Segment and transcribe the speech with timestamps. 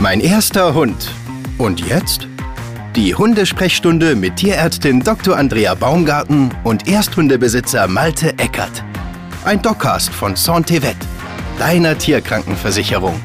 [0.00, 1.12] Mein erster Hund.
[1.58, 2.28] Und jetzt?
[2.96, 5.36] Die Hundesprechstunde mit Tierärztin Dr.
[5.36, 8.82] Andrea Baumgarten und Ersthundebesitzer Malte Eckert.
[9.44, 10.96] Ein Doccast von Santevet,
[11.58, 13.20] deiner Tierkrankenversicherung.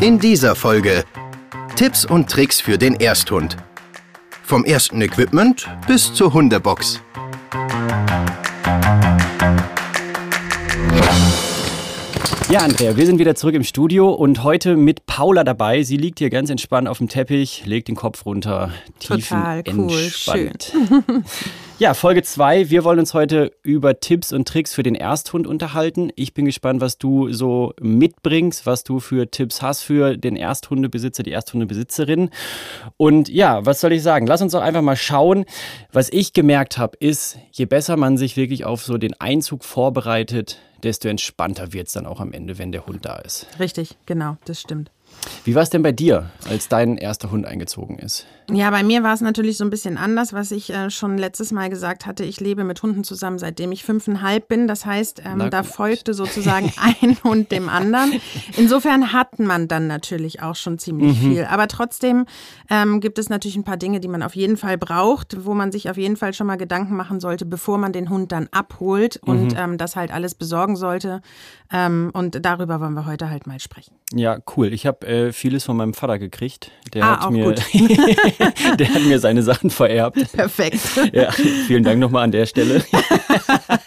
[0.00, 1.04] In dieser Folge
[1.76, 3.56] Tipps und Tricks für den Ersthund.
[4.50, 7.00] Vom ersten Equipment bis zur Hundebox.
[12.50, 15.84] Ja, Andrea, wir sind wieder zurück im Studio und heute mit Paula dabei.
[15.84, 20.72] Sie liegt hier ganz entspannt auf dem Teppich, legt den Kopf runter, Total cool, entspannt.
[21.78, 22.68] ja, Folge 2.
[22.68, 26.10] Wir wollen uns heute über Tipps und Tricks für den Ersthund unterhalten.
[26.16, 31.22] Ich bin gespannt, was du so mitbringst, was du für Tipps hast für den Ersthundebesitzer,
[31.22, 32.30] die Ersthundebesitzerin.
[32.96, 34.26] Und ja, was soll ich sagen?
[34.26, 35.44] Lass uns doch einfach mal schauen.
[35.92, 40.58] Was ich gemerkt habe, ist, je besser man sich wirklich auf so den Einzug vorbereitet,
[40.82, 43.46] desto entspannter wird es dann auch am Ende, wenn der Hund da ist.
[43.58, 44.90] Richtig, genau, das stimmt.
[45.44, 48.26] Wie war es denn bei dir, als dein erster Hund eingezogen ist?
[48.52, 51.52] Ja, bei mir war es natürlich so ein bisschen anders, was ich äh, schon letztes
[51.52, 52.24] Mal gesagt hatte.
[52.24, 54.66] Ich lebe mit Hunden zusammen, seitdem ich fünfeinhalb bin.
[54.66, 58.20] Das heißt, ähm, da folgte sozusagen ein Hund dem anderen.
[58.56, 61.30] Insofern hat man dann natürlich auch schon ziemlich mhm.
[61.30, 61.44] viel.
[61.44, 62.26] Aber trotzdem
[62.68, 65.70] ähm, gibt es natürlich ein paar Dinge, die man auf jeden Fall braucht, wo man
[65.70, 69.18] sich auf jeden Fall schon mal Gedanken machen sollte, bevor man den Hund dann abholt
[69.24, 69.58] und mhm.
[69.58, 71.22] ähm, das halt alles besorgen sollte.
[71.72, 73.94] Ähm, und darüber wollen wir heute halt mal sprechen.
[74.12, 74.72] Ja, cool.
[74.72, 76.70] Ich habe äh, vieles von meinem Vater gekriegt.
[76.92, 77.54] Der ah, hat mir,
[78.78, 80.32] der hat mir seine Sachen vererbt.
[80.32, 80.80] Perfekt.
[81.12, 82.84] Ja, vielen Dank nochmal an der Stelle.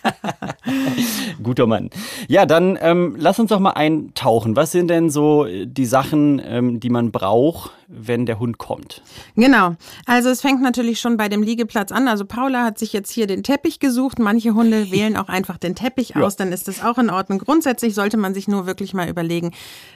[1.44, 1.90] Guter Mann.
[2.28, 4.56] Ja, dann ähm, lass uns doch mal eintauchen.
[4.56, 9.02] Was sind denn so die Sachen, ähm, die man braucht, wenn der Hund kommt?
[9.36, 9.76] Genau.
[10.06, 12.08] Also es fängt natürlich schon bei dem Liegeplatz an.
[12.08, 14.20] Also Paula hat sich jetzt hier den Teppich gesucht.
[14.20, 16.22] Manche Hunde wählen auch einfach den Teppich ja.
[16.22, 17.40] aus, dann ist das auch in Ordnung.
[17.40, 19.52] Grundsätzlich sollte man sich nur wirklich mal überlegen,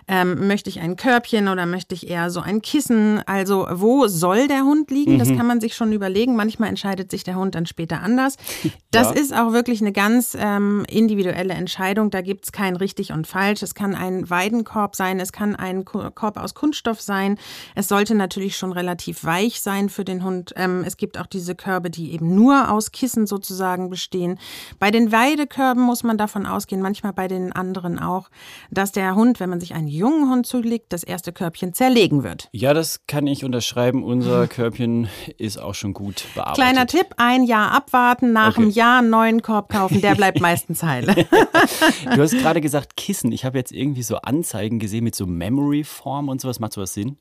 [0.08, 3.22] ähm, möchte ich ein Körbchen oder möchte ich eher so ein Kissen?
[3.26, 5.14] Also wo soll der Hund liegen?
[5.14, 5.20] Mhm.
[5.20, 6.36] Das kann man sich schon überlegen.
[6.36, 8.38] Manchmal entscheidet sich der Hund dann später anders.
[8.92, 9.22] Das ja.
[9.22, 12.10] ist auch wirklich eine ganz ähm, individuelle Entscheidung.
[12.10, 13.62] Da gibt es kein richtig und falsch.
[13.62, 17.38] Es kann ein Weidenkorb sein, es kann ein Korb aus Kunststoff sein.
[17.76, 20.54] Es sollte natürlich schon relativ weich sein für den Hund.
[20.56, 24.40] Ähm, es gibt auch diese Körbe, die eben nur aus Kissen sozusagen bestehen.
[24.80, 28.30] Bei den Weidekörben muss man davon ausgehen, manchmal bei den anderen auch,
[28.72, 32.50] dass der Hund, wenn man sich einen jungen Hund zulegt, das erste Körbchen zerlegen wird.
[32.52, 34.04] Ja, das kann ich unterschreiben.
[34.04, 36.64] Unser Körbchen ist auch schon gut bearbeitet.
[36.64, 38.62] Kleiner Tipp, ein Jahr abwarten, nach okay.
[38.62, 41.06] einem Jahr einen neuen Korb kaufen, der bleibt meistens heil.
[42.16, 43.32] du hast gerade gesagt Kissen.
[43.32, 46.60] Ich habe jetzt irgendwie so Anzeigen gesehen mit so Memory-Form und sowas.
[46.60, 47.18] Macht sowas Sinn?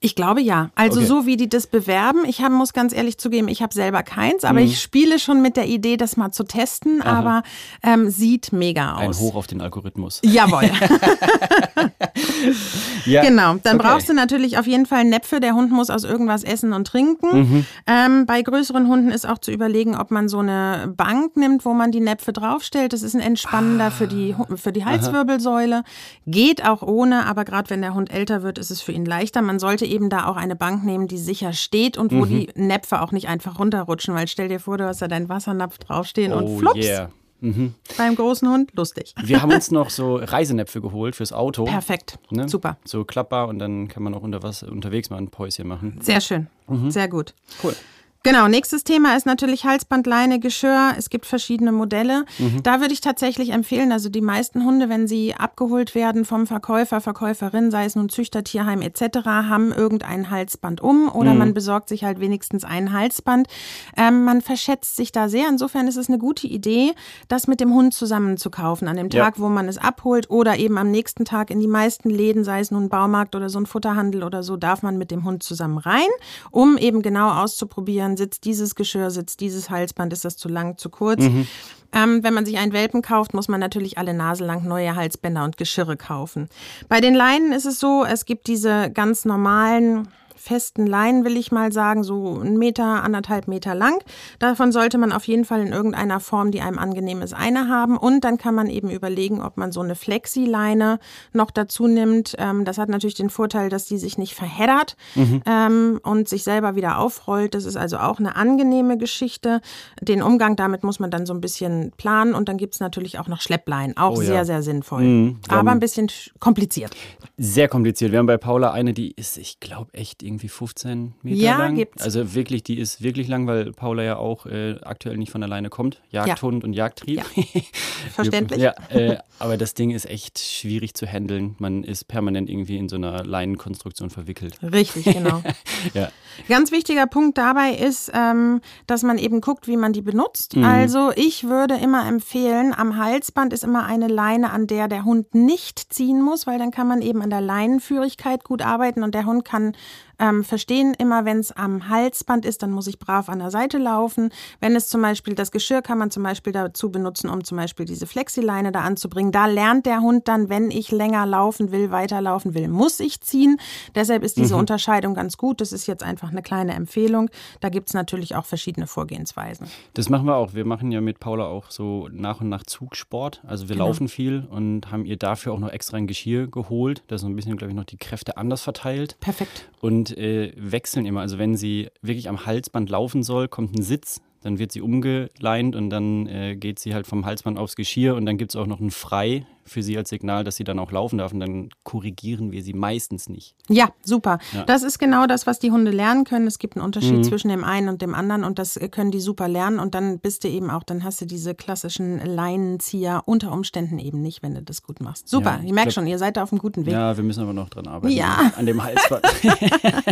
[0.00, 0.70] Ich glaube ja.
[0.74, 1.08] Also okay.
[1.08, 2.24] so wie die das bewerben.
[2.26, 4.66] Ich hab, muss ganz ehrlich zugeben, ich habe selber keins, aber mhm.
[4.66, 7.02] ich spiele schon mit der Idee, das mal zu testen.
[7.02, 7.18] Aha.
[7.18, 7.42] Aber
[7.82, 9.18] ähm, sieht mega aus.
[9.18, 10.20] Ein Hoch auf den Algorithmus.
[10.24, 10.70] Jawohl.
[13.04, 13.22] ja.
[13.22, 13.56] Genau.
[13.62, 13.88] Dann okay.
[13.88, 15.40] brauchst du natürlich auf jeden Fall Näpfe.
[15.40, 17.38] Der Hund muss aus irgendwas essen und trinken.
[17.38, 17.66] Mhm.
[17.86, 21.74] Ähm, bei größeren Hunden ist auch zu überlegen, ob man so eine Bank nimmt, wo
[21.74, 22.92] man die Näpfe draufstellt.
[22.92, 23.90] Das ist ein entspannender ah.
[23.90, 25.76] für, die, für die Halswirbelsäule.
[25.76, 25.84] Aha.
[26.26, 29.42] Geht auch ohne, aber gerade wenn der Hund älter wird, ist es für ihn leichter.
[29.42, 32.28] Man sollte eben da auch eine Bank nehmen, die sicher steht und wo mhm.
[32.28, 35.78] die Näpfe auch nicht einfach runterrutschen, weil stell dir vor, du hast da deinen Wassernapf
[35.78, 36.86] draufstehen oh, und flups.
[36.86, 37.10] Yeah.
[37.40, 37.74] Mhm.
[37.96, 39.14] Beim großen Hund, lustig.
[39.22, 41.64] Wir haben uns noch so Reisenäpfe geholt fürs Auto.
[41.64, 42.48] Perfekt, ne?
[42.48, 42.78] super.
[42.84, 45.98] So klappbar und dann kann man auch unter was, unterwegs mal ein Päuschen machen.
[46.00, 46.90] Sehr schön, mhm.
[46.90, 47.34] sehr gut.
[47.62, 47.74] Cool.
[48.22, 50.92] Genau, nächstes Thema ist natürlich Halsbandleine, Geschirr.
[50.98, 52.26] Es gibt verschiedene Modelle.
[52.38, 52.62] Mhm.
[52.62, 57.00] Da würde ich tatsächlich empfehlen, also die meisten Hunde, wenn sie abgeholt werden vom Verkäufer,
[57.00, 61.38] Verkäuferin, sei es nun Züchter, Tierheim etc., haben irgendein Halsband um oder mhm.
[61.38, 63.48] man besorgt sich halt wenigstens ein Halsband.
[63.96, 65.48] Ähm, man verschätzt sich da sehr.
[65.48, 66.92] Insofern ist es eine gute Idee,
[67.28, 69.42] das mit dem Hund zusammen zu kaufen, an dem Tag, ja.
[69.42, 72.70] wo man es abholt oder eben am nächsten Tag in die meisten Läden, sei es
[72.70, 75.78] nun ein Baumarkt oder so ein Futterhandel oder so, darf man mit dem Hund zusammen
[75.78, 76.08] rein,
[76.50, 80.76] um eben genau auszuprobieren, dann sitzt dieses Geschirr, sitzt dieses Halsband, ist das zu lang,
[80.76, 81.22] zu kurz.
[81.22, 81.46] Mhm.
[81.92, 85.44] Ähm, wenn man sich einen Welpen kauft, muss man natürlich alle Nase lang neue Halsbänder
[85.44, 86.48] und Geschirre kaufen.
[86.88, 90.08] Bei den Leinen ist es so, es gibt diese ganz normalen
[90.40, 94.02] festen Leinen, will ich mal sagen, so ein Meter, anderthalb Meter lang.
[94.38, 97.96] Davon sollte man auf jeden Fall in irgendeiner Form, die einem angenehm ist, eine haben.
[97.96, 100.98] Und dann kann man eben überlegen, ob man so eine Flexi-Leine
[101.32, 102.34] noch dazu nimmt.
[102.38, 105.42] Ähm, das hat natürlich den Vorteil, dass die sich nicht verheddert mhm.
[105.46, 107.54] ähm, und sich selber wieder aufrollt.
[107.54, 109.60] Das ist also auch eine angenehme Geschichte.
[110.00, 112.34] Den Umgang damit muss man dann so ein bisschen planen.
[112.34, 113.96] Und dann gibt es natürlich auch noch Schleppleinen.
[113.96, 114.44] Auch oh, sehr, ja.
[114.44, 115.02] sehr sinnvoll.
[115.02, 115.40] Mhm.
[115.48, 116.08] Aber ein bisschen
[116.38, 116.96] kompliziert.
[117.36, 118.12] Sehr kompliziert.
[118.12, 121.74] Wir haben bei Paula eine, die ist, ich glaube, echt irgendwie 15 Meter Ja, lang.
[121.74, 122.02] gibt's.
[122.02, 125.68] Also wirklich, die ist wirklich lang, weil Paula ja auch äh, aktuell nicht von alleine
[125.68, 126.00] kommt.
[126.10, 127.18] Jagdhund und Jagdtrieb.
[127.18, 127.24] Ja.
[128.14, 128.60] Verständlich.
[128.60, 131.56] ja, äh, aber das Ding ist echt schwierig zu handeln.
[131.58, 134.58] Man ist permanent irgendwie in so einer Leinenkonstruktion verwickelt.
[134.62, 135.42] Richtig, genau.
[135.94, 136.10] Ja.
[136.48, 140.56] Ganz wichtiger Punkt dabei ist, ähm, dass man eben guckt, wie man die benutzt.
[140.56, 140.64] Mhm.
[140.64, 145.34] Also ich würde immer empfehlen, am Halsband ist immer eine Leine, an der der Hund
[145.34, 149.24] nicht ziehen muss, weil dann kann man eben an der Leinenführigkeit gut arbeiten und der
[149.24, 149.74] Hund kann
[150.20, 153.78] ähm, verstehen immer, wenn es am Halsband ist, dann muss ich brav an der Seite
[153.78, 154.30] laufen.
[154.60, 157.86] Wenn es zum Beispiel das Geschirr kann man zum Beispiel dazu benutzen, um zum Beispiel
[157.86, 159.32] diese Flexileine da anzubringen.
[159.32, 163.58] Da lernt der Hund dann, wenn ich länger laufen will, weiterlaufen will, muss ich ziehen.
[163.94, 165.60] Deshalb ist diese Unterscheidung ganz gut.
[165.60, 167.30] Das ist jetzt einfach eine kleine Empfehlung.
[167.60, 169.66] Da gibt es natürlich auch verschiedene Vorgehensweisen.
[169.94, 170.54] Das machen wir auch.
[170.54, 173.40] Wir machen ja mit Paula auch so nach und nach Zugsport.
[173.46, 173.86] Also wir Genau.
[173.86, 177.36] laufen viel und haben ihr dafür auch noch extra ein Geschirr geholt, das so ein
[177.36, 179.16] bisschen, glaube ich, noch die Kräfte anders verteilt.
[179.20, 179.68] Perfekt.
[179.80, 181.20] und äh, wechseln immer.
[181.20, 185.76] Also wenn sie wirklich am Halsband laufen soll, kommt ein Sitz, dann wird sie umgeleint
[185.76, 188.66] und dann äh, geht sie halt vom Halsband aufs Geschirr und dann gibt es auch
[188.66, 191.68] noch ein Frei für sie als Signal, dass sie dann auch laufen darf und dann
[191.84, 193.54] korrigieren wir sie meistens nicht.
[193.68, 194.38] Ja, super.
[194.52, 194.64] Ja.
[194.64, 196.46] Das ist genau das, was die Hunde lernen können.
[196.48, 197.22] Es gibt einen Unterschied Mhm.
[197.24, 200.18] zwischen dem einen und dem anderen und das äh, können die super lernen und dann
[200.18, 204.54] bist du eben auch, dann hast du diese klassischen Leinenzieher unter Umständen eben nicht, wenn
[204.54, 205.28] du das gut machst.
[205.28, 206.92] Super, Ja, ich merke schon, ihr seid da auf einem guten Weg.
[206.92, 208.12] Ja, wir müssen aber noch dran arbeiten.
[208.14, 208.52] Ja.
[208.56, 209.24] An dem Halsband.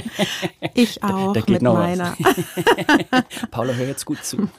[0.75, 2.17] Ich auch da geht mit meiner.
[3.51, 4.49] Paula, hör jetzt gut zu.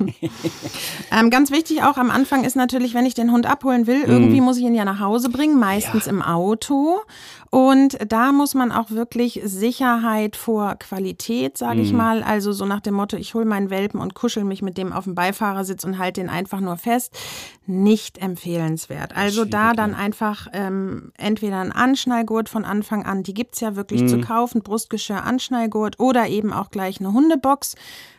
[1.11, 4.11] Ähm, ganz wichtig auch am Anfang ist natürlich, wenn ich den Hund abholen will, Mhm.
[4.11, 7.01] irgendwie muss ich ihn ja nach Hause bringen, meistens im Auto.
[7.51, 11.83] Und da muss man auch wirklich Sicherheit vor Qualität, sage Mhm.
[11.85, 12.21] ich mal.
[12.23, 15.05] Also so nach dem Motto, ich hole meinen Welpen und kuschel mich mit dem auf
[15.05, 17.17] dem Beifahrersitz und halte den einfach nur fest.
[17.65, 19.15] Nicht empfehlenswert.
[19.17, 24.01] Also da dann einfach ähm, entweder ein Anschnallgurt von Anfang an, die gibt's ja wirklich
[24.03, 24.07] Mhm.
[24.09, 27.75] zu kaufen, Brustgeschirr, Anschnallgurt oder eben auch gleich eine Hundebox.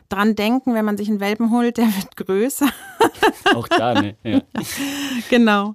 [0.09, 2.67] Dran denken, wenn man sich einen Welpen holt, der wird größer.
[3.55, 4.17] auch da, ne?
[4.25, 4.41] Ja.
[5.31, 5.75] Genau.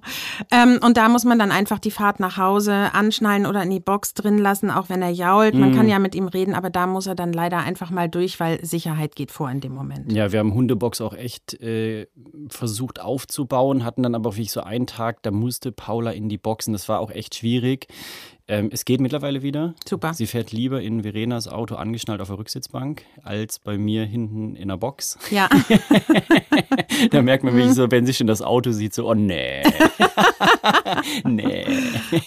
[0.50, 3.80] Ähm, und da muss man dann einfach die Fahrt nach Hause anschnallen oder in die
[3.80, 5.54] Box drin lassen, auch wenn er jault.
[5.54, 8.38] Man kann ja mit ihm reden, aber da muss er dann leider einfach mal durch,
[8.40, 10.12] weil Sicherheit geht vor in dem Moment.
[10.12, 12.06] Ja, wir haben Hundebox auch echt äh,
[12.48, 16.72] versucht aufzubauen, hatten dann aber wirklich so einen Tag, da musste Paula in die Boxen.
[16.72, 17.88] Das war auch echt schwierig.
[18.48, 19.74] Ähm, es geht mittlerweile wieder.
[19.88, 20.14] Super.
[20.14, 24.68] Sie fährt lieber in Verenas Auto angeschnallt auf der Rücksitzbank als bei mir hinten in
[24.68, 25.18] der Box.
[25.30, 25.48] Ja,
[27.10, 29.62] Da merkt man wirklich so, wenn sie schon das Auto sieht, so, oh nee.
[31.24, 31.66] nee.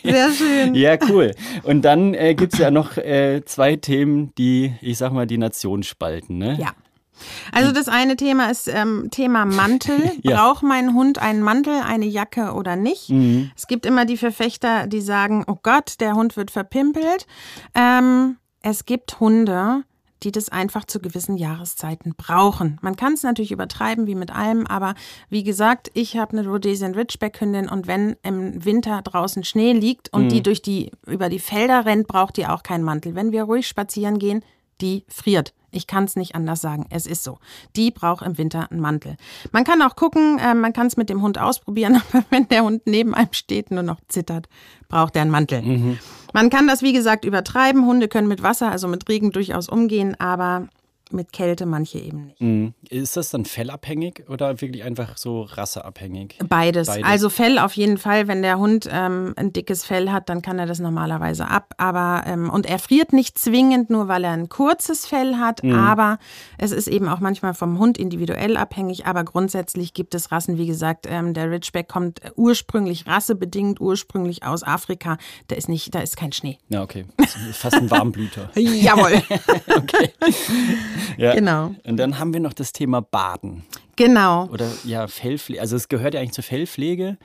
[0.04, 0.75] sehr schön.
[0.75, 1.31] Ja, cool.
[1.63, 5.38] Und dann äh, gibt es ja noch äh, zwei Themen, die, ich sag mal, die
[5.38, 6.38] Nation spalten.
[6.38, 6.57] Ne?
[6.60, 6.74] Ja.
[7.51, 9.98] Also das eine Thema ist ähm, Thema Mantel.
[10.21, 10.36] Ja.
[10.36, 13.10] Braucht mein Hund einen Mantel, eine Jacke oder nicht?
[13.10, 13.51] Mhm.
[13.56, 17.25] Es gibt immer die Verfechter, die sagen, oh Gott, der Hund wird verpimpelt.
[17.74, 19.83] Ähm, es gibt Hunde,
[20.24, 22.77] die das einfach zu gewissen Jahreszeiten brauchen.
[22.81, 24.95] Man kann es natürlich übertreiben, wie mit allem, aber
[25.30, 30.12] wie gesagt, ich habe eine Rhodesian Ridgeback Hündin und wenn im Winter draußen Schnee liegt
[30.13, 33.15] und die durch die über die Felder rennt, braucht die auch keinen Mantel.
[33.15, 34.44] Wenn wir ruhig spazieren gehen,
[34.81, 35.54] die friert.
[35.71, 36.86] Ich kann es nicht anders sagen.
[36.89, 37.39] Es ist so.
[37.75, 39.18] Die braucht im Winter einen Mantel.
[39.51, 42.63] Man kann auch gucken, äh, man kann es mit dem Hund ausprobieren, aber wenn der
[42.63, 44.48] Hund neben einem steht und nur noch zittert,
[44.88, 45.98] braucht er einen Mantel.
[46.33, 47.86] Man kann das, wie gesagt, übertreiben.
[47.86, 50.68] Hunde können mit Wasser, also mit Regen durchaus umgehen, aber
[51.12, 52.42] mit Kälte manche eben nicht.
[52.42, 52.74] Mhm.
[52.89, 56.38] Ist das dann fellabhängig oder wirklich einfach so rasseabhängig?
[56.48, 56.88] Beides.
[56.88, 57.04] Beides.
[57.04, 58.28] Also Fell auf jeden Fall.
[58.28, 61.74] Wenn der Hund ähm, ein dickes Fell hat, dann kann er das normalerweise ab.
[61.78, 65.63] Aber ähm, und er friert nicht zwingend, nur weil er ein kurzes Fell hat.
[65.63, 65.74] Mhm.
[65.74, 66.20] Aber
[66.58, 69.06] es ist eben auch manchmal vom Hund individuell abhängig.
[69.06, 74.63] Aber grundsätzlich gibt es Rassen, wie gesagt, ähm, der Ridgeback kommt ursprünglich rassebedingt, ursprünglich aus
[74.63, 75.18] Afrika.
[75.48, 76.58] Da ist nicht, da ist kein Schnee.
[76.70, 77.06] Ja, okay.
[77.18, 78.51] Das ist fast ein Warmblüter.
[78.56, 79.22] Jawohl.
[81.18, 81.34] Ja.
[81.36, 81.75] Genau.
[81.86, 83.63] Und dann haben wir noch das Thema Baden.
[83.96, 84.48] genau.
[84.48, 85.60] Oder ja, Fellpflege.
[85.62, 87.18] Also es gehört ja eigentlich zur Fellpflege.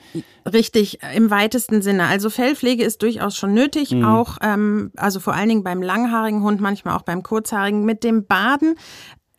[0.50, 2.06] Richtig, im weitesten Sinne.
[2.06, 4.04] Also Fellpflege ist durchaus schon nötig, Mhm.
[4.04, 7.84] auch ähm, also vor allen Dingen beim langhaarigen Hund, manchmal auch beim kurzhaarigen.
[7.84, 8.74] Mit dem Baden,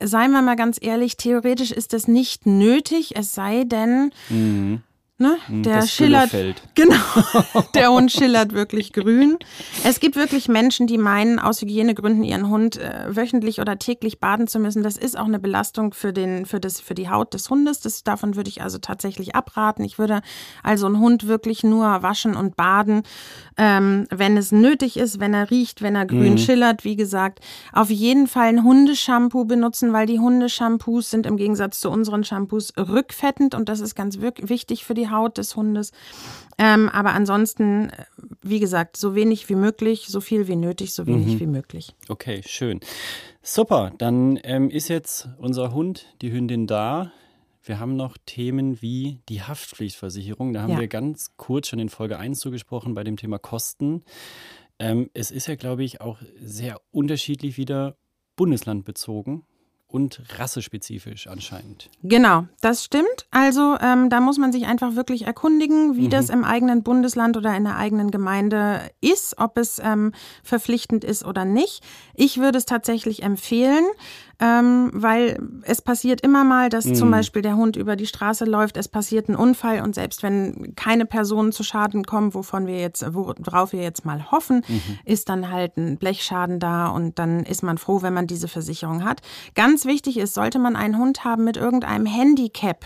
[0.01, 4.11] seien wir mal ganz ehrlich, theoretisch ist das nicht nötig, es sei denn,
[5.17, 5.63] ne, der Mhm.
[5.63, 6.31] das schillert.
[6.31, 6.61] Güllefeld.
[6.75, 9.37] Genau, der Hund schillert wirklich grün.
[9.85, 14.47] Es gibt wirklich Menschen, die meinen, aus Hygienegründen ihren Hund äh, wöchentlich oder täglich baden
[14.47, 14.83] zu müssen.
[14.83, 17.79] Das ist auch eine Belastung für, den, für, das, für die Haut des Hundes.
[17.79, 19.85] Das, davon würde ich also tatsächlich abraten.
[19.85, 20.21] Ich würde
[20.63, 23.03] also einen Hund wirklich nur waschen und baden,
[23.57, 27.39] ähm, wenn es nötig ist, wenn er riecht, wenn er grün schillert, wie gesagt.
[27.71, 32.73] Auf jeden Fall ein Hundeshampoo benutzen, weil die Hundeshampoos sind im Gegensatz zu unseren Shampoos
[32.77, 35.91] rückfettend und das ist ganz wichtig für die die Haut des Hundes.
[36.57, 38.05] Ähm, aber ansonsten, äh,
[38.41, 41.39] wie gesagt, so wenig wie möglich, so viel wie nötig, so wenig mhm.
[41.39, 41.95] wie möglich.
[42.09, 42.79] Okay, schön.
[43.41, 47.11] Super, dann ähm, ist jetzt unser Hund, die Hündin da.
[47.63, 50.53] Wir haben noch Themen wie die Haftpflichtversicherung.
[50.53, 50.79] Da haben ja.
[50.79, 54.03] wir ganz kurz schon in Folge 1 zugesprochen bei dem Thema Kosten.
[54.77, 57.97] Ähm, es ist ja, glaube ich, auch sehr unterschiedlich wieder
[58.35, 59.43] bundeslandbezogen
[59.95, 61.89] und rassespezifisch anscheinend.
[62.03, 63.27] Genau, das stimmt.
[63.31, 66.09] Also ähm, da muss man sich einfach wirklich erkundigen, wie mhm.
[66.09, 70.11] das im eigenen Bundesland oder in der eigenen Gemeinde ist, ob es ähm,
[70.43, 71.81] verpflichtend ist oder nicht.
[72.13, 73.85] Ich würde es tatsächlich empfehlen
[74.39, 76.95] ähm, weil es passiert immer mal, dass mhm.
[76.95, 80.75] zum Beispiel der Hund über die Straße läuft, es passiert ein Unfall und selbst wenn
[80.75, 84.99] keine Personen zu Schaden kommen, wovon wir jetzt, worauf wir jetzt mal hoffen, mhm.
[85.05, 89.03] ist dann halt ein Blechschaden da und dann ist man froh, wenn man diese Versicherung
[89.03, 89.21] hat.
[89.55, 92.85] Ganz wichtig ist, sollte man einen Hund haben mit irgendeinem Handicap,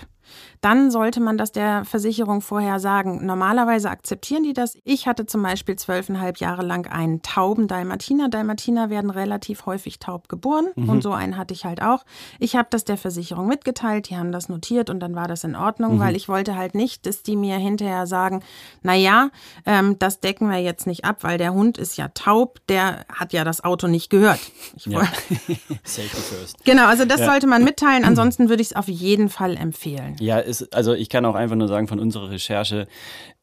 [0.62, 3.26] dann sollte man das der Versicherung vorher sagen.
[3.26, 4.78] Normalerweise akzeptieren die das.
[4.84, 8.30] Ich hatte zum Beispiel zwölfeinhalb Jahre lang einen tauben Dalmatiner.
[8.30, 10.90] Dalmatiner werden relativ häufig taub geboren mhm.
[10.90, 12.04] und so einen hatte ich halt auch.
[12.40, 15.56] Ich habe das der Versicherung mitgeteilt, die haben das notiert und dann war das in
[15.56, 16.00] Ordnung, mhm.
[16.00, 18.44] weil ich wollte halt nicht, dass die mir hinterher sagen,
[18.82, 19.30] na ja,
[19.66, 23.34] ähm, das decken wir jetzt nicht ab, weil der Hund ist ja taub, der hat
[23.34, 24.40] ja das Auto nicht gehört.
[24.76, 25.02] Ich ja.
[25.84, 26.66] Safety first.
[26.66, 27.28] Genau, also das ja.
[27.28, 28.04] sollte man mitteilen.
[28.06, 30.16] Ansonsten würde ich es auf jeden Fall empfehlen.
[30.20, 32.88] Ja, ist, also ich kann auch einfach nur sagen von unserer Recherche,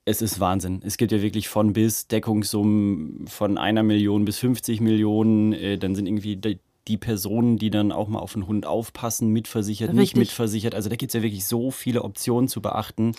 [0.04, 0.82] es ist Wahnsinn.
[0.84, 5.52] Es gibt ja wirklich von bis Deckungssummen von einer Million bis 50 Millionen.
[5.52, 9.30] Äh, dann sind irgendwie die, die Personen, die dann auch mal auf den Hund aufpassen,
[9.30, 10.00] mitversichert, Richtig.
[10.00, 10.74] nicht mitversichert.
[10.74, 13.12] Also da gibt es ja wirklich so viele Optionen zu beachten.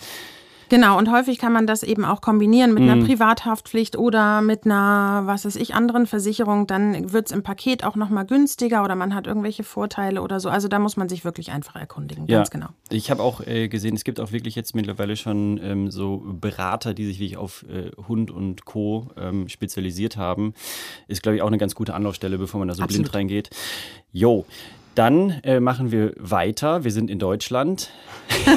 [0.68, 2.90] Genau, und häufig kann man das eben auch kombinieren mit mhm.
[2.90, 6.66] einer Privathaftpflicht oder mit einer, was weiß ich, anderen Versicherung.
[6.66, 10.48] Dann wird es im Paket auch nochmal günstiger oder man hat irgendwelche Vorteile oder so.
[10.48, 12.38] Also da muss man sich wirklich einfach erkundigen, ja.
[12.38, 12.68] ganz genau.
[12.90, 16.94] Ich habe auch äh, gesehen, es gibt auch wirklich jetzt mittlerweile schon ähm, so Berater,
[16.94, 19.08] die sich wirklich auf äh, Hund und Co.
[19.16, 20.54] Ähm, spezialisiert haben.
[21.06, 23.04] Ist, glaube ich, auch eine ganz gute Anlaufstelle, bevor man da so Absolut.
[23.04, 23.50] blind reingeht.
[24.12, 24.46] Jo,
[24.98, 26.82] dann äh, machen wir weiter.
[26.82, 27.90] Wir sind in Deutschland.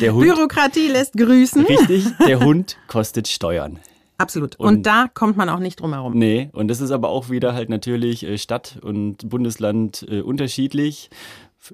[0.00, 1.64] der Hund, Bürokratie lässt grüßen.
[1.64, 3.78] Richtig, der Hund kostet Steuern.
[4.18, 4.56] Absolut.
[4.56, 6.14] Und, und, da kommt man auch nicht drum herum.
[6.14, 11.10] Nee, und das ist aber auch wieder halt natürlich äh, Stadt und Bundesland äh, unterschiedlich.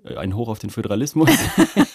[0.04, 1.30] Äh, ein Hoch auf den Föderalismus.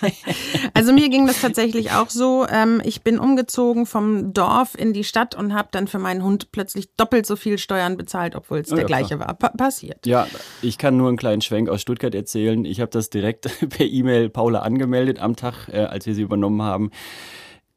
[0.73, 2.45] also mir ging das tatsächlich auch so.
[2.49, 6.51] Ähm, ich bin umgezogen vom Dorf in die Stadt und habe dann für meinen Hund
[6.51, 9.27] plötzlich doppelt so viel Steuern bezahlt, obwohl es oh, der ja, gleiche klar.
[9.27, 9.33] war.
[9.35, 10.05] Pa passiert.
[10.05, 10.27] Ja,
[10.61, 12.65] ich kann nur einen kleinen Schwenk aus Stuttgart erzählen.
[12.65, 16.61] Ich habe das direkt per E-Mail Paula angemeldet am Tag, äh, als wir sie übernommen
[16.61, 16.91] haben.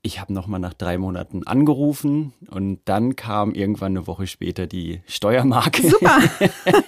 [0.02, 5.02] Ich habe nochmal nach drei Monaten angerufen und dann kam irgendwann eine Woche später die
[5.06, 5.90] Steuermarke.
[5.90, 6.20] Super.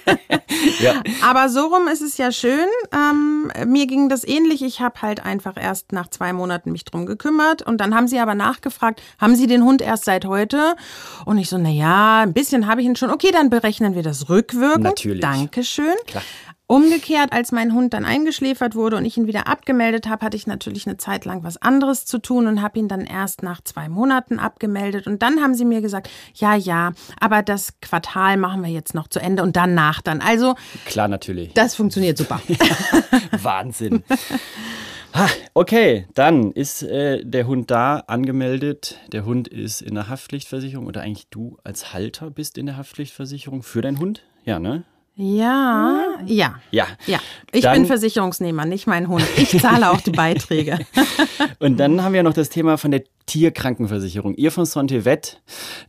[0.81, 1.03] ja.
[1.23, 2.67] Aber so rum ist es ja schön.
[2.91, 4.63] Ähm, mir ging das ähnlich.
[4.63, 8.19] Ich habe halt einfach erst nach zwei Monaten mich drum gekümmert und dann haben sie
[8.19, 10.75] aber nachgefragt, haben Sie den Hund erst seit heute?
[11.27, 13.11] Und ich so, na ja, ein bisschen habe ich ihn schon.
[13.11, 14.85] Okay, dann berechnen wir das rückwirkend.
[14.85, 15.21] Natürlich.
[15.21, 15.95] Dankeschön.
[16.07, 16.23] Klar.
[16.73, 20.47] Umgekehrt, als mein Hund dann eingeschläfert wurde und ich ihn wieder abgemeldet habe, hatte ich
[20.47, 23.91] natürlich eine Zeit lang was anderes zu tun und habe ihn dann erst nach zwei
[23.91, 25.07] Monaten abgemeldet.
[25.07, 29.09] Und dann haben sie mir gesagt, ja, ja, aber das Quartal machen wir jetzt noch
[29.09, 30.23] zu Ende und danach dann.
[30.23, 30.55] Also
[30.87, 31.53] klar, natürlich.
[31.53, 32.41] Das funktioniert super.
[33.43, 34.03] Wahnsinn.
[35.53, 38.99] Okay, dann ist äh, der Hund da angemeldet.
[39.13, 43.63] Der Hund ist in der Haftpflichtversicherung oder eigentlich du als Halter bist in der Haftpflichtversicherung
[43.63, 44.23] für deinen Hund?
[44.47, 44.85] Ja, ne?
[45.15, 46.55] Ja, ja.
[46.71, 46.87] Ja.
[47.07, 47.19] ja.
[47.53, 49.25] Ich dann, bin Versicherungsnehmer, nicht mein Hund.
[49.37, 50.79] Ich zahle auch die Beiträge.
[51.59, 54.35] Und dann haben wir noch das Thema von der Tierkrankenversicherung.
[54.35, 55.41] Ihr von Sontevet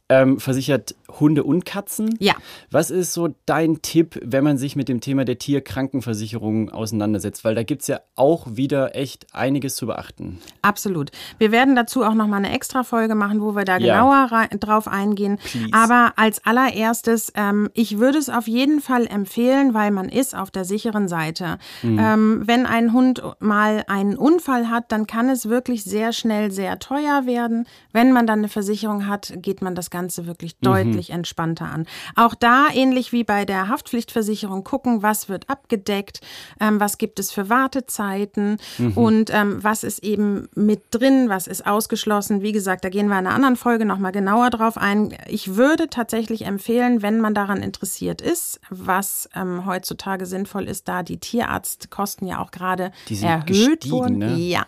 [0.10, 2.16] ähm, versichert Hunde und Katzen.
[2.20, 2.34] Ja.
[2.72, 7.44] Was ist so dein Tipp, wenn man sich mit dem Thema der Tierkrankenversicherung auseinandersetzt?
[7.44, 10.40] Weil da gibt es ja auch wieder echt einiges zu beachten.
[10.62, 11.12] Absolut.
[11.38, 13.96] Wir werden dazu auch nochmal eine extra Folge machen, wo wir da ja.
[13.96, 15.38] genauer drauf eingehen.
[15.38, 15.70] Please.
[15.72, 20.52] Aber als allererstes, ähm, ich würde es auf jeden Fall empfehlen, weil man ist auf
[20.52, 21.58] der sicheren Seite.
[21.82, 22.00] Mhm.
[22.00, 26.80] Ähm, wenn ein Hund mal einen Unfall hat, dann kann es wirklich sehr schnell sehr
[26.80, 27.68] teuer werden.
[27.92, 30.66] Wenn man dann eine Versicherung hat, geht man das Ganze wirklich mhm.
[30.66, 31.86] deutlich entspannter an.
[32.16, 36.22] Auch da, ähnlich wie bei der Haftpflichtversicherung, gucken, was wird abgedeckt,
[36.60, 38.92] ähm, was gibt es für Wartezeiten mhm.
[38.94, 42.42] und ähm, was ist eben mit drin, was ist ausgeschlossen.
[42.42, 45.16] Wie gesagt, da gehen wir in einer anderen Folge nochmal genauer drauf ein.
[45.28, 51.04] Ich würde tatsächlich empfehlen, wenn man daran interessiert ist, was ähm, heutzutage sinnvoll ist, da
[51.04, 54.18] die Tierarztkosten ja auch gerade erhöht wurden.
[54.18, 54.36] Ne?
[54.36, 54.66] Ja,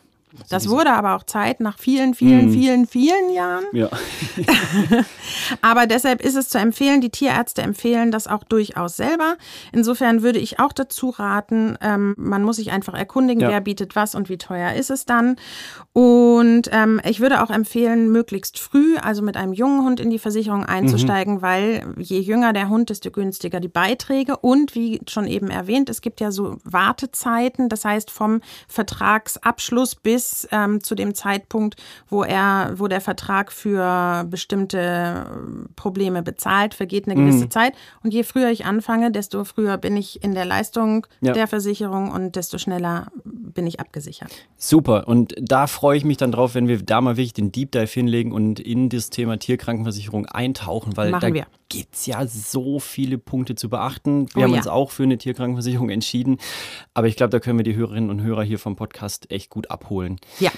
[0.50, 2.54] Das wurde aber auch Zeit nach vielen, vielen, mm.
[2.54, 3.65] vielen, vielen Jahren.
[3.74, 3.89] Ja.
[5.62, 9.38] aber deshalb ist es zu empfehlen, die Tierärzte empfehlen das auch durchaus selber.
[9.72, 13.50] Insofern würde ich auch dazu raten, ähm, man muss sich einfach erkundigen, ja.
[13.50, 15.38] wer bietet was und wie teuer ist es dann.
[15.94, 20.20] Und ähm, ich würde auch empfehlen, möglichst früh, also mit einem jungen Hund in die
[20.20, 21.42] Versicherung einzusteigen, mhm.
[21.42, 24.38] weil je jünger der Hund, desto günstiger die Beiträge.
[24.38, 30.25] Und wie schon eben erwähnt, es gibt ja so Wartezeiten, das heißt vom Vertragsabschluss bis
[30.51, 31.75] ähm, zu dem Zeitpunkt,
[32.10, 37.51] wo er, wo der Vertrag für bestimmte äh, Probleme bezahlt, vergeht eine gewisse mhm.
[37.51, 37.74] Zeit.
[38.03, 41.34] Und je früher ich anfange, desto früher bin ich in der Leistung ja.
[41.34, 44.32] der Versicherung und desto schneller bin ich abgesichert.
[44.58, 45.08] Super.
[45.08, 47.91] Und da freue ich mich dann drauf, wenn wir da mal wirklich den Deep Dive
[47.91, 53.17] hinlegen und in das Thema Tierkrankenversicherung eintauchen, weil Machen da gibt es ja so viele
[53.17, 54.27] Punkte zu beachten.
[54.34, 54.58] Wir oh, haben ja.
[54.58, 56.38] uns auch für eine Tierkrankenversicherung entschieden.
[56.94, 59.72] Aber ich glaube, da können wir die Hörerinnen und Hörer hier vom Podcast echt gut
[59.72, 60.15] abholen.
[60.40, 60.52] Ja.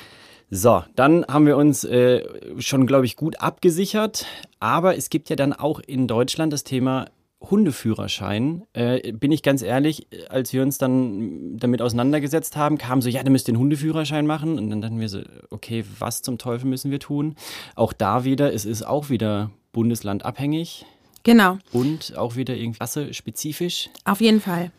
[0.50, 2.24] So, dann haben wir uns äh,
[2.60, 4.26] schon, glaube ich, gut abgesichert.
[4.60, 7.08] Aber es gibt ja dann auch in Deutschland das Thema
[7.42, 8.64] Hundeführerschein.
[8.74, 13.24] Äh, bin ich ganz ehrlich, als wir uns dann damit auseinandergesetzt haben, kam so, ja,
[13.24, 14.58] du müsst den Hundeführerschein machen.
[14.58, 17.36] Und dann dachten wir so, okay, was zum Teufel müssen wir tun?
[17.76, 20.86] Auch da wieder, es ist auch wieder bundeslandabhängig.
[21.24, 21.58] Genau.
[21.74, 23.90] Und auch wieder irgendwie spezifisch.
[24.06, 24.72] Auf jeden Fall.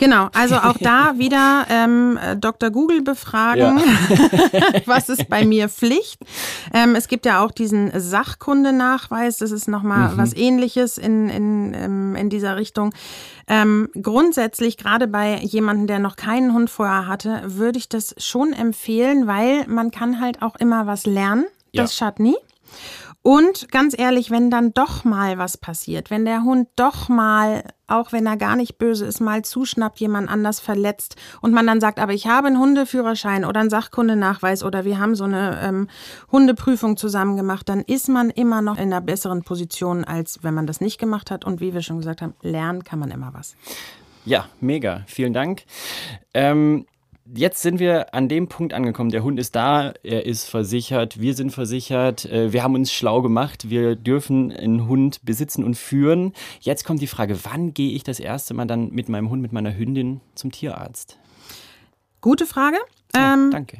[0.00, 2.70] Genau, also auch da wieder ähm, Dr.
[2.70, 4.80] Google befragen, ja.
[4.86, 6.18] was ist bei mir Pflicht.
[6.72, 10.16] Ähm, es gibt ja auch diesen Sachkundenachweis, das ist nochmal mhm.
[10.16, 12.94] was ähnliches in, in, ähm, in dieser Richtung.
[13.46, 18.54] Ähm, grundsätzlich, gerade bei jemandem, der noch keinen Hund vorher hatte, würde ich das schon
[18.54, 21.44] empfehlen, weil man kann halt auch immer was lernen.
[21.74, 22.06] Das ja.
[22.06, 22.36] schadet nie.
[23.22, 28.12] Und ganz ehrlich, wenn dann doch mal was passiert, wenn der Hund doch mal, auch
[28.12, 31.98] wenn er gar nicht böse ist, mal zuschnappt, jemand anders verletzt und man dann sagt,
[31.98, 35.88] aber ich habe einen Hundeführerschein oder einen Sachkundenachweis oder wir haben so eine ähm,
[36.32, 40.66] Hundeprüfung zusammen gemacht, dann ist man immer noch in einer besseren Position, als wenn man
[40.66, 41.44] das nicht gemacht hat.
[41.44, 43.54] Und wie wir schon gesagt haben, lernen kann man immer was.
[44.24, 45.02] Ja, mega.
[45.06, 45.64] Vielen Dank.
[46.32, 46.86] Ähm
[47.34, 49.10] jetzt sind wir an dem Punkt angekommen.
[49.10, 53.22] Der Hund ist da, er ist versichert, wir sind versichert, äh, wir haben uns schlau
[53.22, 56.32] gemacht, wir dürfen einen Hund besitzen und führen.
[56.60, 59.52] Jetzt kommt die Frage, wann gehe ich das erste Mal dann mit meinem Hund, mit
[59.52, 61.18] meiner Hündin zum Tierarzt?
[62.20, 62.76] Gute Frage.
[63.14, 63.78] Ähm, danke.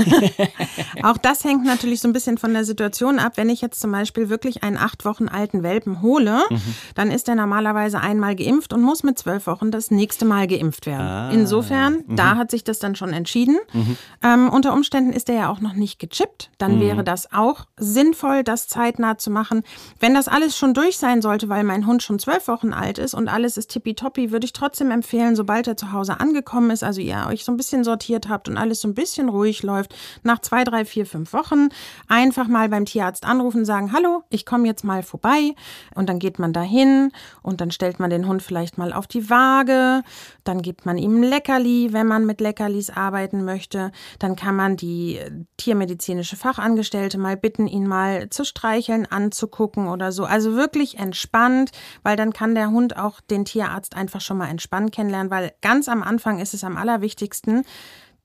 [1.02, 3.32] auch das hängt natürlich so ein bisschen von der Situation ab.
[3.36, 6.60] Wenn ich jetzt zum Beispiel wirklich einen acht Wochen alten Welpen hole, mhm.
[6.94, 10.86] dann ist er normalerweise einmal geimpft und muss mit zwölf Wochen das nächste Mal geimpft
[10.86, 11.06] werden.
[11.06, 11.30] Ah.
[11.30, 12.16] Insofern, mhm.
[12.16, 13.58] da hat sich das dann schon entschieden.
[13.72, 13.96] Mhm.
[14.22, 16.50] Ähm, unter Umständen ist er ja auch noch nicht gechippt.
[16.58, 16.80] Dann mhm.
[16.80, 19.62] wäre das auch sinnvoll, das zeitnah zu machen.
[19.98, 23.14] Wenn das alles schon durch sein sollte, weil mein Hund schon zwölf Wochen alt ist
[23.14, 27.00] und alles ist tippitoppi, würde ich trotzdem empfehlen, sobald er zu Hause angekommen ist, also
[27.00, 30.40] ihr euch so ein bisschen sortiert habt und alles so ein bisschen ruhig läuft, nach
[30.40, 31.68] zwei, drei, vier, fünf Wochen
[32.08, 35.54] einfach mal beim Tierarzt anrufen, sagen, hallo, ich komme jetzt mal vorbei.
[35.94, 39.30] Und dann geht man dahin und dann stellt man den Hund vielleicht mal auf die
[39.30, 40.02] Waage.
[40.44, 43.92] Dann gibt man ihm ein Leckerli, wenn man mit Leckerlis arbeiten möchte.
[44.18, 45.18] Dann kann man die
[45.56, 50.24] tiermedizinische Fachangestellte mal bitten, ihn mal zu streicheln, anzugucken oder so.
[50.24, 51.70] Also wirklich entspannt,
[52.02, 55.88] weil dann kann der Hund auch den Tierarzt einfach schon mal entspannt kennenlernen, weil ganz
[55.88, 57.64] am Anfang ist es am allerwichtigsten,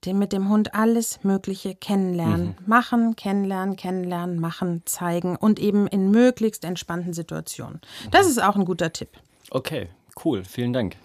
[0.06, 2.56] dem mit dem Hund alles Mögliche kennenlernen.
[2.60, 2.68] Mhm.
[2.68, 7.82] Machen, kennenlernen, kennenlernen, machen, zeigen und eben in möglichst entspannten Situationen.
[8.12, 9.10] Das ist auch ein guter Tipp.
[9.52, 9.89] Okay,
[10.24, 10.96] cool, vielen Dank.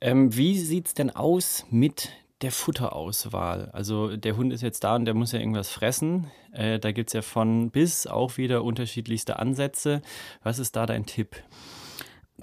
[0.00, 2.10] Ähm, wie sieht es denn aus mit
[2.42, 3.70] der Futterauswahl?
[3.72, 6.30] Also der Hund ist jetzt da und der muss ja irgendwas fressen.
[6.52, 10.02] Äh, da gibt es ja von bis auch wieder unterschiedlichste Ansätze.
[10.42, 11.36] Was ist da dein Tipp?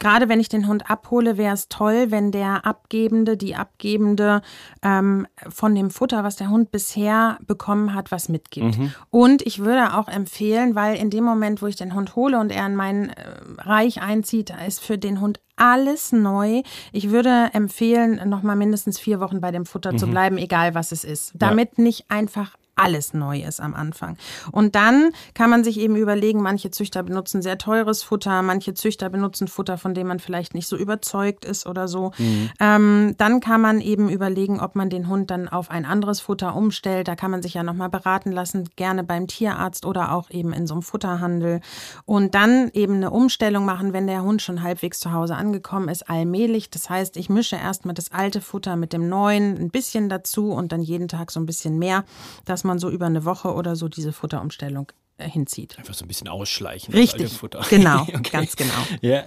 [0.01, 4.41] Gerade wenn ich den Hund abhole, wäre es toll, wenn der Abgebende, die Abgebende
[4.81, 8.79] ähm, von dem Futter, was der Hund bisher bekommen hat, was mitgibt.
[8.79, 8.91] Mhm.
[9.11, 12.51] Und ich würde auch empfehlen, weil in dem Moment, wo ich den Hund hole und
[12.51, 13.13] er in mein äh,
[13.59, 16.63] Reich einzieht, ist für den Hund alles neu.
[16.91, 19.97] Ich würde empfehlen, noch mal mindestens vier Wochen bei dem Futter mhm.
[19.99, 21.83] zu bleiben, egal was es ist, damit ja.
[21.83, 24.17] nicht einfach alles neu ist am Anfang.
[24.52, 29.10] Und dann kann man sich eben überlegen, manche Züchter benutzen sehr teures Futter, manche Züchter
[29.10, 32.12] benutzen Futter, von dem man vielleicht nicht so überzeugt ist oder so.
[32.17, 32.50] Mhm.
[32.60, 36.56] Ähm, dann kann man eben überlegen, ob man den Hund dann auf ein anderes Futter
[36.56, 37.08] umstellt.
[37.08, 40.65] Da kann man sich ja nochmal beraten lassen, gerne beim Tierarzt oder auch eben in
[40.65, 41.62] so einem Futterhandel.
[42.06, 46.10] Und dann eben eine Umstellung machen, wenn der Hund schon halbwegs zu Hause angekommen ist,
[46.10, 46.72] allmählich.
[46.72, 50.72] Das heißt, ich mische erstmal das alte Futter mit dem neuen ein bisschen dazu und
[50.72, 52.04] dann jeden Tag so ein bisschen mehr,
[52.46, 55.77] dass man man so über eine Woche oder so diese Futterumstellung äh, hinzieht.
[55.77, 56.93] Einfach so ein bisschen ausschleichen.
[56.93, 58.29] Richtig, genau, okay.
[58.31, 58.73] ganz genau.
[59.01, 59.23] Ja,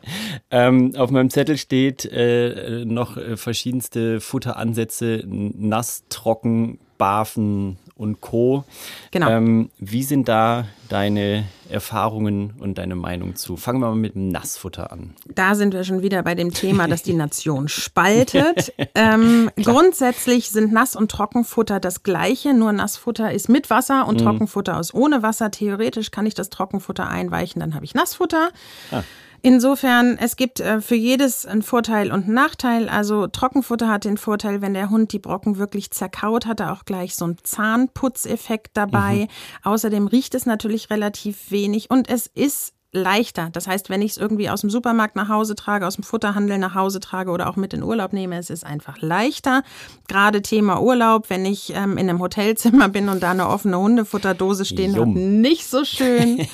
[0.50, 8.64] ähm, auf meinem Zettel steht äh, noch äh, verschiedenste Futteransätze, nass, trocken, barfen und Co.
[9.10, 9.28] Genau.
[9.28, 13.56] Ähm, wie sind da deine Erfahrungen und deine Meinung zu?
[13.56, 15.14] Fangen wir mal mit dem Nassfutter an.
[15.32, 18.72] Da sind wir schon wieder bei dem Thema, das die Nation spaltet.
[18.94, 24.24] ähm, grundsätzlich sind Nass- und Trockenfutter das gleiche, nur Nassfutter ist mit Wasser und mhm.
[24.24, 25.50] Trockenfutter ist ohne Wasser.
[25.50, 28.50] Theoretisch kann ich das Trockenfutter einweichen, dann habe ich Nassfutter.
[28.90, 29.02] Ah.
[29.44, 32.88] Insofern, es gibt äh, für jedes einen Vorteil und einen Nachteil.
[32.88, 36.86] Also Trockenfutter hat den Vorteil, wenn der Hund die Brocken wirklich zerkaut, hat er auch
[36.86, 39.14] gleich so einen Zahnputzeffekt dabei.
[39.14, 39.28] Mhm.
[39.70, 43.50] Außerdem riecht es natürlich relativ wenig und es ist leichter.
[43.52, 46.58] Das heißt, wenn ich es irgendwie aus dem Supermarkt nach Hause trage, aus dem Futterhandel
[46.58, 49.62] nach Hause trage oder auch mit in Urlaub nehme, es ist einfach leichter.
[50.08, 54.64] Gerade Thema Urlaub, wenn ich ähm, in einem Hotelzimmer bin und da eine offene Hundefutterdose
[54.64, 56.46] stehen habe, nicht so schön.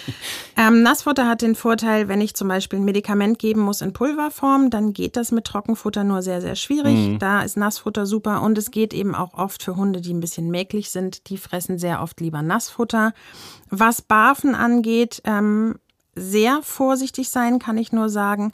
[0.56, 4.70] ähm, Nassfutter hat den Vorteil, wenn ich zum Beispiel ein Medikament geben muss in Pulverform,
[4.70, 6.96] dann geht das mit Trockenfutter nur sehr, sehr schwierig.
[6.96, 7.18] Mhm.
[7.18, 10.50] Da ist Nassfutter super und es geht eben auch oft für Hunde, die ein bisschen
[10.50, 13.12] mäglich sind, die fressen sehr oft lieber Nassfutter.
[13.70, 15.76] Was Barfen angeht, ähm,
[16.16, 18.52] sehr vorsichtig sein, kann ich nur sagen.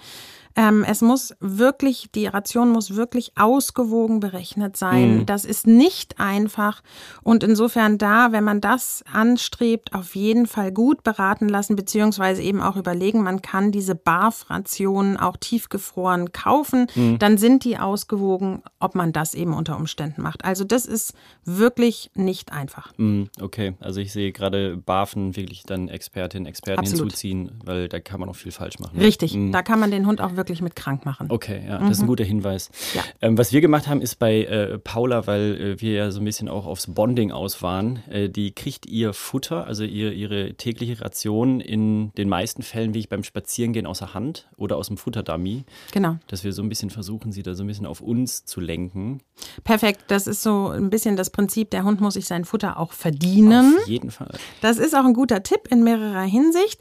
[0.57, 5.19] Ähm, es muss wirklich, die Ration muss wirklich ausgewogen berechnet sein.
[5.19, 5.27] Mhm.
[5.27, 6.83] Das ist nicht einfach.
[7.23, 12.61] Und insofern da, wenn man das anstrebt, auf jeden Fall gut beraten lassen, beziehungsweise eben
[12.61, 16.87] auch überlegen, man kann diese Barf-Rationen auch tiefgefroren kaufen.
[16.95, 17.19] Mhm.
[17.19, 20.45] Dann sind die ausgewogen, ob man das eben unter Umständen macht.
[20.45, 22.93] Also das ist wirklich nicht einfach.
[22.99, 27.05] Mhm, okay, also ich sehe gerade Barfen wirklich dann Expertin, Experten Absolut.
[27.05, 28.99] hinzuziehen, weil da kann man auch viel falsch machen.
[28.99, 29.53] Richtig, mhm.
[29.53, 31.28] da kann man den Hund auch wirklich wirklich mit krank machen.
[31.31, 32.09] Okay, ja, das ist ein mhm.
[32.09, 32.70] guter Hinweis.
[32.94, 33.02] Ja.
[33.20, 36.24] Ähm, was wir gemacht haben, ist bei äh, Paula, weil äh, wir ja so ein
[36.24, 41.00] bisschen auch aufs Bonding aus waren, äh, die kriegt ihr Futter, also ihr, ihre tägliche
[41.00, 44.96] Ration in den meisten Fällen wie ich beim Spazierengehen aus der Hand oder aus dem
[44.96, 45.64] Futterdummy.
[45.92, 46.16] Genau.
[46.26, 49.20] Dass wir so ein bisschen versuchen, sie da so ein bisschen auf uns zu lenken.
[49.64, 52.92] Perfekt, das ist so ein bisschen das Prinzip, der Hund muss sich sein Futter auch
[52.92, 53.76] verdienen.
[53.78, 54.38] Auf jeden Fall.
[54.61, 56.81] Das ist auch ein guter Tipp in mehrerer Hinsicht.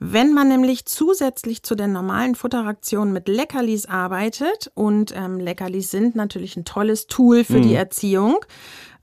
[0.00, 6.14] Wenn man nämlich zusätzlich zu der normalen Futteraktion mit Leckerlis arbeitet und ähm, Leckerlis sind
[6.14, 7.62] natürlich ein tolles Tool für mhm.
[7.62, 8.36] die Erziehung,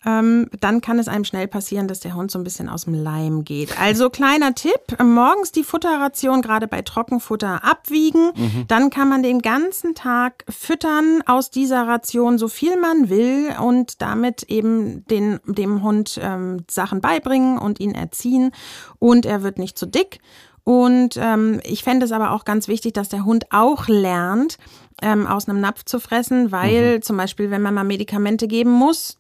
[0.06, 2.94] ähm, dann kann es einem schnell passieren, dass der Hund so ein bisschen aus dem
[2.94, 3.80] Leim geht.
[3.80, 8.66] Also kleiner Tipp, morgens die Futterration gerade bei Trockenfutter abwiegen, mhm.
[8.68, 14.02] dann kann man den ganzen Tag füttern aus dieser Ration so viel man will und
[14.02, 18.52] damit eben den, dem Hund ähm, Sachen beibringen und ihn erziehen
[19.00, 20.20] und er wird nicht zu dick
[20.66, 24.58] und ähm, ich fände es aber auch ganz wichtig, dass der Hund auch lernt,
[25.02, 27.02] ähm, aus einem Napf zu fressen, weil mhm.
[27.04, 29.16] zum Beispiel, wenn man mal Medikamente geben muss,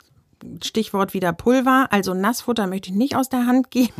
[0.64, 3.94] Stichwort wieder Pulver, also Nassfutter möchte ich nicht aus der Hand geben.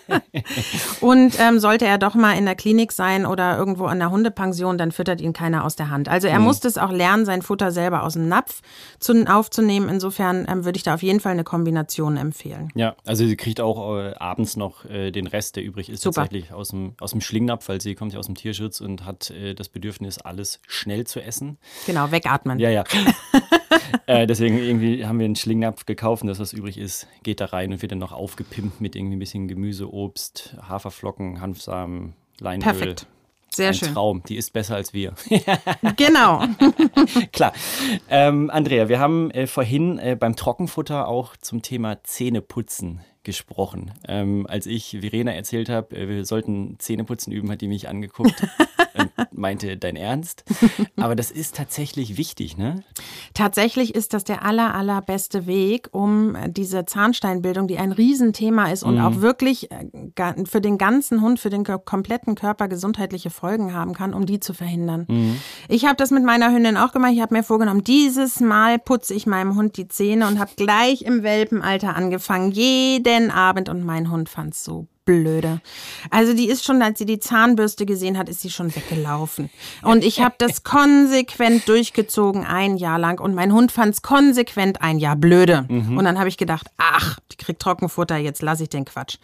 [1.00, 4.78] und ähm, sollte er doch mal in der Klinik sein oder irgendwo an der Hundepension,
[4.78, 6.08] dann füttert ihn keiner aus der Hand.
[6.08, 6.46] Also er mhm.
[6.46, 8.62] muss es auch lernen, sein Futter selber aus dem Napf
[8.98, 9.88] zu, aufzunehmen.
[9.88, 12.70] Insofern ähm, würde ich da auf jeden Fall eine Kombination empfehlen.
[12.74, 16.22] Ja, also sie kriegt auch äh, abends noch äh, den Rest, der übrig ist, Super.
[16.22, 19.30] tatsächlich aus dem, aus dem Schlingnapf, weil sie kommt ja aus dem Tierschutz und hat
[19.30, 21.58] äh, das Bedürfnis, alles schnell zu essen.
[21.86, 22.58] Genau, wegatmen.
[22.58, 22.84] Ja, ja.
[24.06, 27.46] äh, deswegen irgendwie haben wir einen Schlingnapf gekauft und das, was übrig ist, geht da
[27.46, 32.62] rein und wird dann noch aufgepimpt mit irgendwie ein bisschen Gemüse, Obst, Haferflocken, Hanfsamen, Leinöl.
[32.62, 33.06] Perfekt.
[33.52, 33.92] Sehr ein schön.
[33.92, 34.22] Traum.
[34.28, 35.12] Die ist besser als wir.
[35.96, 36.44] genau.
[37.32, 37.52] Klar.
[38.08, 43.90] Ähm, Andrea, wir haben äh, vorhin äh, beim Trockenfutter auch zum Thema Zähneputzen gesprochen.
[44.06, 48.46] Ähm, als ich Verena erzählt habe, äh, wir sollten Zähneputzen üben, hat die mich angeguckt
[49.32, 50.44] meinte, dein Ernst?
[50.96, 52.82] Aber das ist tatsächlich wichtig, ne?
[53.34, 58.96] Tatsächlich ist das der aller, allerbeste Weg, um diese Zahnsteinbildung, die ein Riesenthema ist und
[58.96, 59.00] mhm.
[59.00, 64.14] auch wirklich äh, für den ganzen Hund, für den kompletten Körper gesundheitliche Folgen haben kann,
[64.14, 65.06] um die zu verhindern.
[65.08, 65.36] Mhm.
[65.68, 67.12] Ich habe das mit meiner Hündin auch gemacht.
[67.12, 71.02] Ich habe mir vorgenommen, dieses Mal putze ich meinem Hund die Zähne und habe gleich
[71.02, 72.52] im Welpenalter angefangen.
[72.52, 75.60] Jeden Abend und mein Hund fand es so blöde.
[76.10, 79.50] Also die ist schon, als sie die Zahnbürste gesehen hat, ist sie schon weggelaufen.
[79.82, 84.82] Und ich habe das konsequent durchgezogen ein Jahr lang und mein Hund fand es konsequent
[84.82, 85.66] ein Jahr blöde.
[85.68, 85.98] Mhm.
[85.98, 89.16] Und dann habe ich gedacht, ach, die kriegt Trockenfutter, jetzt lasse ich den Quatsch.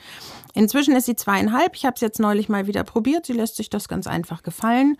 [0.54, 1.74] Inzwischen ist sie zweieinhalb.
[1.74, 3.26] Ich habe es jetzt neulich mal wieder probiert.
[3.26, 4.96] Sie lässt sich das ganz einfach gefallen.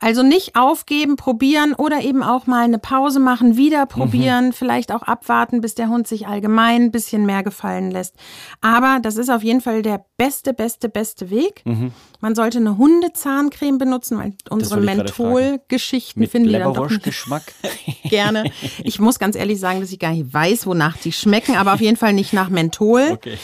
[0.00, 4.52] Also nicht aufgeben, probieren oder eben auch mal eine Pause machen, wieder probieren, mhm.
[4.52, 8.14] vielleicht auch abwarten, bis der Hund sich allgemein ein bisschen mehr gefallen lässt.
[8.60, 11.62] Aber das ist auf jeden Fall der beste, beste, beste Weg.
[11.64, 11.92] Mhm.
[12.20, 16.88] Man sollte eine Hundezahncreme benutzen, weil unsere Menthol-Geschichten finden wir dann doch.
[17.02, 17.52] Geschmack.
[18.04, 18.50] Gerne.
[18.84, 21.80] Ich muss ganz ehrlich sagen, dass ich gar nicht weiß, wonach die schmecken, aber auf
[21.80, 23.08] jeden Fall nicht nach Menthol.
[23.12, 23.38] Okay.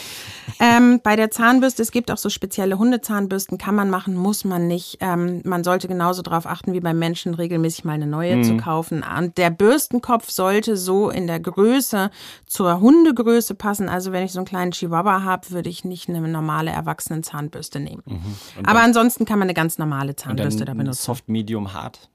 [0.59, 4.67] Ähm, bei der Zahnbürste, es gibt auch so spezielle Hundezahnbürsten, kann man machen, muss man
[4.67, 4.99] nicht.
[5.01, 8.45] Ähm, man sollte genauso darauf achten, wie beim Menschen regelmäßig mal eine neue mhm.
[8.45, 9.05] zu kaufen.
[9.19, 12.11] Und der Bürstenkopf sollte so in der Größe
[12.47, 13.89] zur Hundegröße passen.
[13.89, 18.03] Also wenn ich so einen kleinen Chihuahua habe, würde ich nicht eine normale Erwachsenen-Zahnbürste nehmen.
[18.07, 18.65] Mhm.
[18.65, 21.03] Aber ansonsten kann man eine ganz normale Zahnbürste da benutzen.
[21.03, 22.11] Soft, Medium, Hard.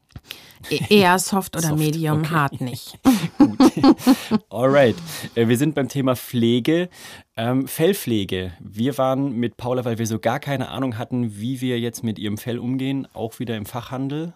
[0.70, 2.30] E-, eher soft oder soft, medium, okay.
[2.30, 3.00] hart nicht.
[3.38, 3.58] Gut.
[4.50, 4.96] Alright.
[5.36, 6.90] Äh, wir sind beim Thema Pflege.
[7.38, 8.54] Ähm, Fellpflege.
[8.60, 12.20] Wir waren mit Paula, weil wir so gar keine Ahnung hatten, wie wir jetzt mit
[12.20, 14.34] ihrem Fell umgehen, auch wieder im Fachhandel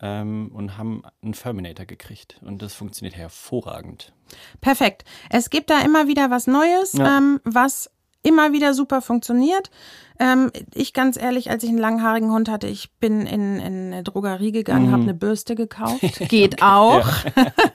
[0.00, 2.40] ähm, und haben einen Terminator gekriegt.
[2.42, 4.12] Und das funktioniert hervorragend.
[4.60, 5.04] Perfekt.
[5.28, 7.18] Es gibt da immer wieder was Neues, ja.
[7.18, 7.90] ähm, was
[8.22, 9.70] immer wieder super funktioniert.
[10.18, 14.02] Ähm, ich ganz ehrlich, als ich einen langhaarigen Hund hatte, ich bin in, in eine
[14.02, 14.92] Drogerie gegangen, mhm.
[14.92, 16.02] habe eine Bürste gekauft.
[16.28, 17.08] Geht auch.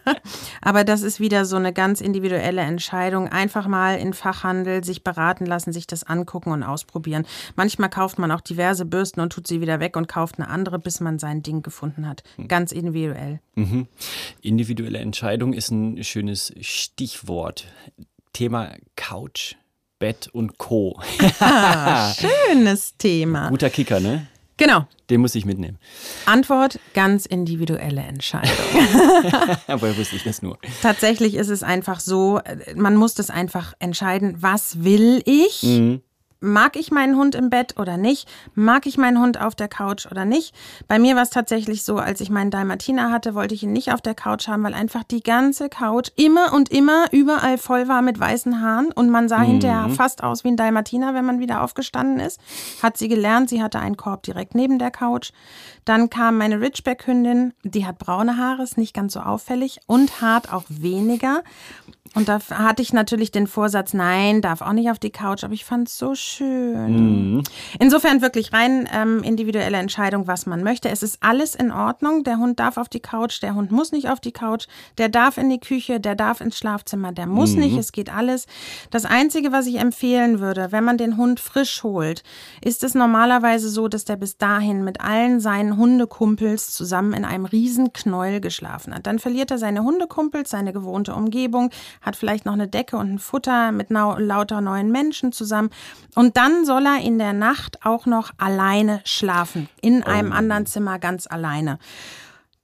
[0.61, 3.27] Aber das ist wieder so eine ganz individuelle Entscheidung.
[3.29, 7.25] Einfach mal in Fachhandel sich beraten lassen, sich das angucken und ausprobieren.
[7.55, 10.77] Manchmal kauft man auch diverse Bürsten und tut sie wieder weg und kauft eine andere,
[10.77, 12.23] bis man sein Ding gefunden hat.
[12.35, 12.47] Hm.
[12.47, 13.39] Ganz individuell.
[13.55, 13.87] Mhm.
[14.41, 17.65] Individuelle Entscheidung ist ein schönes Stichwort.
[18.33, 19.55] Thema Couch.
[19.99, 20.99] Bett und Co.
[22.19, 23.49] Schönes Thema.
[23.49, 24.27] Guter Kicker, ne?
[24.57, 24.87] Genau.
[25.09, 25.77] Den muss ich mitnehmen.
[26.25, 28.49] Antwort: ganz individuelle Entscheidung.
[29.67, 30.57] Woher wusste ich das nur?
[30.81, 32.39] Tatsächlich ist es einfach so,
[32.75, 35.63] man muss das einfach entscheiden, was will ich?
[35.63, 36.01] Mhm
[36.39, 38.27] mag ich meinen Hund im Bett oder nicht?
[38.53, 40.53] Mag ich meinen Hund auf der Couch oder nicht?
[40.87, 43.91] Bei mir war es tatsächlich so, als ich meinen Dalmatiner hatte, wollte ich ihn nicht
[43.91, 48.01] auf der Couch haben, weil einfach die ganze Couch immer und immer überall voll war
[48.01, 49.45] mit weißen Haaren und man sah mhm.
[49.45, 52.39] hinterher fast aus wie ein Dalmatiner, wenn man wieder aufgestanden ist.
[52.81, 55.31] Hat sie gelernt, sie hatte einen Korb direkt neben der Couch.
[55.85, 60.51] Dann kam meine Ridgeback-Hündin, die hat braune Haare, ist nicht ganz so auffällig und hart
[60.51, 61.43] auch weniger.
[62.15, 65.53] Und da hatte ich natürlich den Vorsatz, nein, darf auch nicht auf die Couch, aber
[65.53, 66.34] ich fand es so schön.
[66.43, 67.43] Mhm.
[67.79, 70.89] Insofern wirklich rein ähm, individuelle Entscheidung, was man möchte.
[70.89, 72.23] Es ist alles in Ordnung.
[72.23, 74.67] Der Hund darf auf die Couch, der Hund muss nicht auf die Couch,
[74.97, 77.61] der darf in die Küche, der darf ins Schlafzimmer, der muss mhm.
[77.61, 78.47] nicht, es geht alles.
[78.91, 82.23] Das Einzige, was ich empfehlen würde, wenn man den Hund frisch holt,
[82.61, 87.45] ist es normalerweise so, dass der bis dahin mit allen seinen Hundekumpels zusammen in einem
[87.45, 89.07] riesen Knäuel geschlafen hat.
[89.07, 91.69] Dann verliert er seine Hundekumpels, seine gewohnte Umgebung,
[92.01, 95.69] hat vielleicht noch eine Decke und ein Futter mit lauter neuen Menschen zusammen.
[96.15, 99.69] Und dann soll er in der Nacht auch noch alleine schlafen.
[99.81, 100.35] In einem oh.
[100.35, 101.77] anderen Zimmer ganz alleine.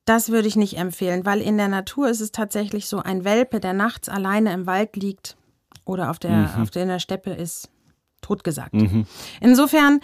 [0.06, 3.60] Das würde ich nicht empfehlen, weil in der Natur ist es tatsächlich so, ein Welpe,
[3.60, 5.38] der nachts alleine im Wald liegt
[5.86, 6.62] oder auf der, mhm.
[6.62, 7.70] auf der, in der Steppe ist,
[8.22, 8.74] totgesagt.
[8.74, 9.06] Mhm.
[9.42, 10.00] Insofern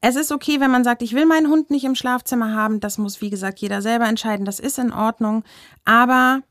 [0.00, 2.80] es ist okay, wenn man sagt, ich will meinen Hund nicht im Schlafzimmer haben.
[2.80, 4.44] Das muss, wie gesagt, jeder selber entscheiden.
[4.44, 5.42] Das ist in Ordnung.
[5.84, 6.42] Aber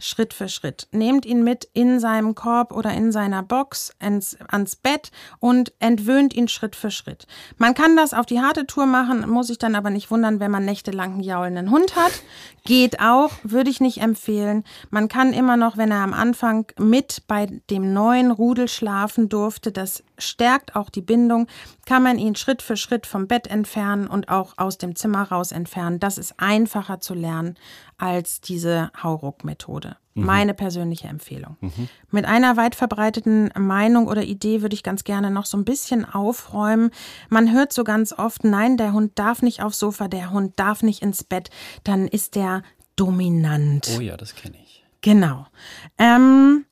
[0.00, 0.86] Schritt für Schritt.
[0.92, 6.34] Nehmt ihn mit in seinem Korb oder in seiner Box ins, ans Bett und entwöhnt
[6.34, 7.26] ihn Schritt für Schritt.
[7.56, 10.52] Man kann das auf die harte Tour machen, muss sich dann aber nicht wundern, wenn
[10.52, 12.12] man nächtelang einen jaulenden Hund hat.
[12.64, 14.62] Geht auch, würde ich nicht empfehlen.
[14.90, 19.72] Man kann immer noch, wenn er am Anfang mit bei dem neuen Rudel schlafen durfte,
[19.72, 21.46] das stärkt auch die Bindung,
[21.86, 25.52] kann man ihn Schritt für Schritt vom Bett entfernen und auch aus dem Zimmer raus
[25.52, 26.00] entfernen.
[26.00, 27.56] Das ist einfacher zu lernen
[27.96, 29.87] als diese Hauruck-Methode.
[30.14, 30.24] Mhm.
[30.24, 31.56] Meine persönliche Empfehlung.
[31.60, 31.88] Mhm.
[32.10, 36.04] Mit einer weit verbreiteten Meinung oder Idee würde ich ganz gerne noch so ein bisschen
[36.04, 36.90] aufräumen.
[37.28, 40.82] Man hört so ganz oft, nein, der Hund darf nicht aufs Sofa, der Hund darf
[40.82, 41.50] nicht ins Bett,
[41.84, 42.62] dann ist der
[42.96, 43.88] dominant.
[43.96, 44.84] Oh ja, das kenne ich.
[45.00, 45.46] Genau.
[45.98, 46.64] Ähm,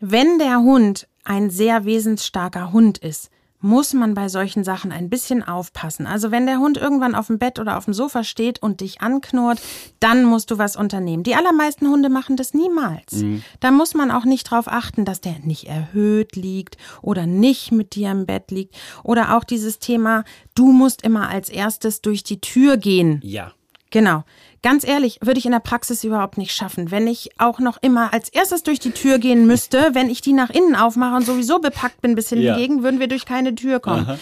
[0.00, 3.30] wenn der Hund ein sehr wesensstarker Hund ist,
[3.64, 6.06] muss man bei solchen Sachen ein bisschen aufpassen.
[6.06, 9.00] Also wenn der Hund irgendwann auf dem Bett oder auf dem Sofa steht und dich
[9.00, 9.58] anknurrt,
[10.00, 11.22] dann musst du was unternehmen.
[11.22, 13.12] Die allermeisten Hunde machen das niemals.
[13.12, 13.42] Mhm.
[13.60, 17.94] Da muss man auch nicht darauf achten, dass der nicht erhöht liegt oder nicht mit
[17.94, 18.76] dir im Bett liegt.
[19.02, 20.24] Oder auch dieses Thema,
[20.54, 23.20] du musst immer als erstes durch die Tür gehen.
[23.24, 23.52] Ja.
[23.94, 24.24] Genau.
[24.64, 26.90] Ganz ehrlich, würde ich in der Praxis überhaupt nicht schaffen.
[26.90, 30.32] Wenn ich auch noch immer als erstes durch die Tür gehen müsste, wenn ich die
[30.32, 32.38] nach innen aufmache und sowieso bepackt bin bis ja.
[32.38, 34.04] hingegen, würden wir durch keine Tür kommen.
[34.08, 34.18] Aha.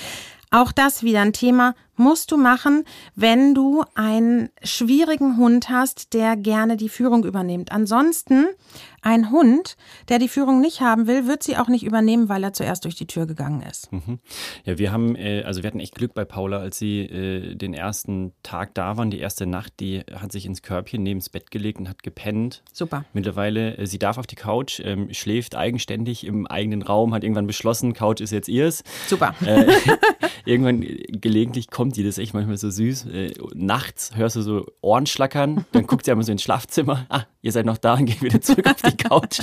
[0.50, 6.36] Auch das wieder ein Thema, musst du machen, wenn du einen schwierigen Hund hast, der
[6.36, 7.72] gerne die Führung übernimmt.
[7.72, 8.46] Ansonsten
[9.02, 9.76] ein Hund,
[10.08, 12.94] der die Führung nicht haben will, wird sie auch nicht übernehmen, weil er zuerst durch
[12.94, 13.92] die Tür gegangen ist.
[13.92, 14.20] Mhm.
[14.64, 17.74] Ja, wir haben, äh, also wir hatten echt Glück bei Paula, als sie äh, den
[17.74, 21.50] ersten Tag da waren, die erste Nacht, die hat sich ins Körbchen neben das Bett
[21.50, 22.62] gelegt und hat gepennt.
[22.72, 23.04] Super.
[23.12, 27.48] Mittlerweile, äh, sie darf auf die Couch, ähm, schläft eigenständig im eigenen Raum, hat irgendwann
[27.48, 28.84] beschlossen, Couch ist jetzt ihrs.
[29.08, 29.34] Super.
[30.44, 33.06] Irgendwann gelegentlich kommt bekommt die das echt manchmal so süß.
[33.06, 37.06] Äh, nachts hörst du so Ohren schlackern, dann guckt sie einmal so ins Schlafzimmer.
[37.08, 39.40] Ah, ihr seid noch da und geht wieder zurück auf die Couch.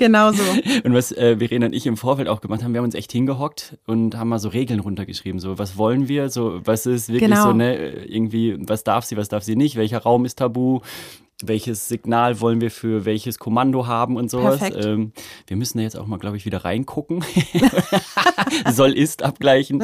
[0.00, 0.42] genau so.
[0.82, 3.12] Und was äh, Verena und ich im Vorfeld auch gemacht haben, wir haben uns echt
[3.12, 5.38] hingehockt und haben mal so Regeln runtergeschrieben.
[5.38, 6.28] So, was wollen wir?
[6.28, 7.44] So, was ist wirklich genau.
[7.44, 9.76] so, ne, irgendwie, was darf sie, was darf sie nicht?
[9.76, 10.80] Welcher Raum ist tabu?
[11.46, 14.60] Welches Signal wollen wir für welches Kommando haben und sowas.
[14.74, 15.12] Ähm,
[15.46, 17.24] wir müssen da jetzt auch mal, glaube ich, wieder reingucken.
[18.70, 19.82] Soll ist abgleichen.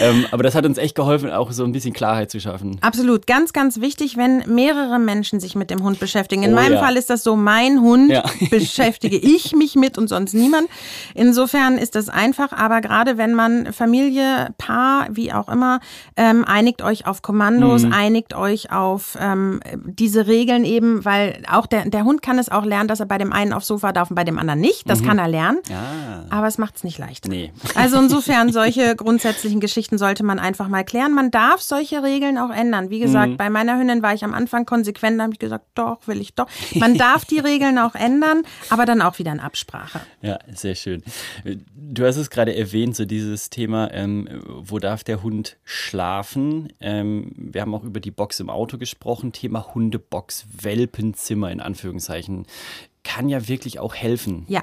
[0.00, 2.78] ähm, aber das hat uns echt geholfen, auch so ein bisschen Klarheit zu schaffen.
[2.80, 3.26] Absolut.
[3.26, 6.42] Ganz, ganz wichtig, wenn mehrere Menschen sich mit dem Hund beschäftigen.
[6.42, 6.80] In oh, meinem ja.
[6.80, 8.24] Fall ist das so, mein Hund ja.
[8.50, 10.68] beschäftige ich mich mit und sonst niemand.
[11.14, 12.52] Insofern ist das einfach.
[12.52, 15.80] Aber gerade wenn man Familie, Paar, wie auch immer,
[16.16, 17.92] ähm, einigt euch auf Kommandos, mhm.
[17.92, 22.64] einigt euch auf ähm, diese Regeln eben, weil auch der, der Hund kann es auch
[22.64, 24.88] lernen, dass er bei dem einen aufs Sofa darf und bei dem anderen nicht.
[24.88, 25.06] Das mhm.
[25.06, 25.60] kann er lernen.
[25.68, 26.24] Ja.
[26.30, 27.28] Aber es macht es nicht leicht.
[27.28, 27.52] Nee.
[27.76, 31.12] Also insofern, solche grundsätzlichen Geschichten sollte man einfach mal klären.
[31.12, 32.88] Man darf solche Regeln auch ändern.
[32.88, 33.36] Wie gesagt, mhm.
[33.36, 36.34] bei meiner Hündin war ich am Anfang konsequent, da habe ich gesagt, doch, will ich
[36.34, 36.46] doch.
[36.74, 40.00] Man darf die Regeln auch ändern, aber dann auch wieder in Absprache.
[40.22, 41.02] Ja, sehr schön.
[41.74, 46.72] Du hast es gerade erwähnt, so dieses Thema, ähm, wo darf der Hund schlafen?
[46.80, 50.46] Ähm, wir haben auch über die Box im Auto gesprochen, Thema Hundebox,
[50.84, 50.94] Welt.
[50.94, 52.46] Welpenzimmer in Anführungszeichen
[53.02, 54.44] kann ja wirklich auch helfen.
[54.48, 54.62] Ja.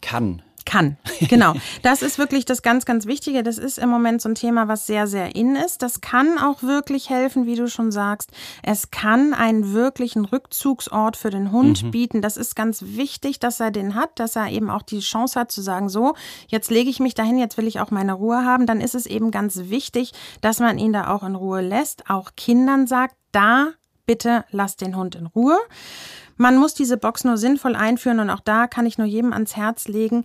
[0.00, 0.42] Kann.
[0.64, 1.54] Kann, genau.
[1.82, 3.42] Das ist wirklich das ganz, ganz Wichtige.
[3.42, 5.80] Das ist im Moment so ein Thema, was sehr, sehr in ist.
[5.80, 8.32] Das kann auch wirklich helfen, wie du schon sagst.
[8.62, 11.90] Es kann einen wirklichen Rückzugsort für den Hund mhm.
[11.90, 12.20] bieten.
[12.20, 15.50] Das ist ganz wichtig, dass er den hat, dass er eben auch die Chance hat
[15.50, 16.14] zu sagen, so,
[16.48, 18.66] jetzt lege ich mich dahin, jetzt will ich auch meine Ruhe haben.
[18.66, 22.32] Dann ist es eben ganz wichtig, dass man ihn da auch in Ruhe lässt, auch
[22.36, 23.72] Kindern sagt, da
[24.08, 25.58] bitte lasst den Hund in Ruhe.
[26.38, 29.54] Man muss diese Box nur sinnvoll einführen und auch da kann ich nur jedem ans
[29.54, 30.24] Herz legen,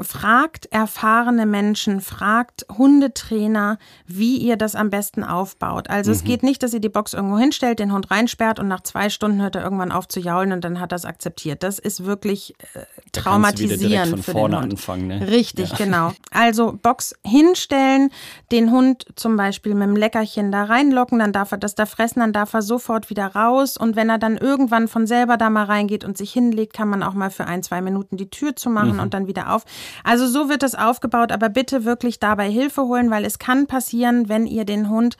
[0.00, 5.88] Fragt erfahrene Menschen, fragt Hundetrainer, wie ihr das am besten aufbaut.
[5.88, 6.16] Also mhm.
[6.16, 9.08] es geht nicht, dass ihr die Box irgendwo hinstellt, den Hund reinsperrt und nach zwei
[9.08, 11.62] Stunden hört er irgendwann auf zu jaulen und dann hat er es akzeptiert.
[11.62, 12.80] Das ist wirklich äh,
[13.12, 14.72] traumatisierend von für vorne den Hund.
[14.72, 15.28] Anfangen, ne?
[15.28, 15.76] Richtig, ja.
[15.76, 16.12] genau.
[16.32, 18.10] Also Box hinstellen,
[18.50, 22.18] den Hund zum Beispiel mit dem Leckerchen da reinlocken, dann darf er das da fressen,
[22.18, 25.66] dann darf er sofort wieder raus und wenn er dann irgendwann von selber da mal
[25.66, 28.94] reingeht und sich hinlegt, kann man auch mal für ein, zwei Minuten die Tür zumachen
[28.94, 29.00] mhm.
[29.00, 29.64] und dann wieder auf.
[30.02, 34.28] Also so wird das aufgebaut, aber bitte wirklich dabei Hilfe holen, weil es kann passieren,
[34.28, 35.16] wenn ihr den Hund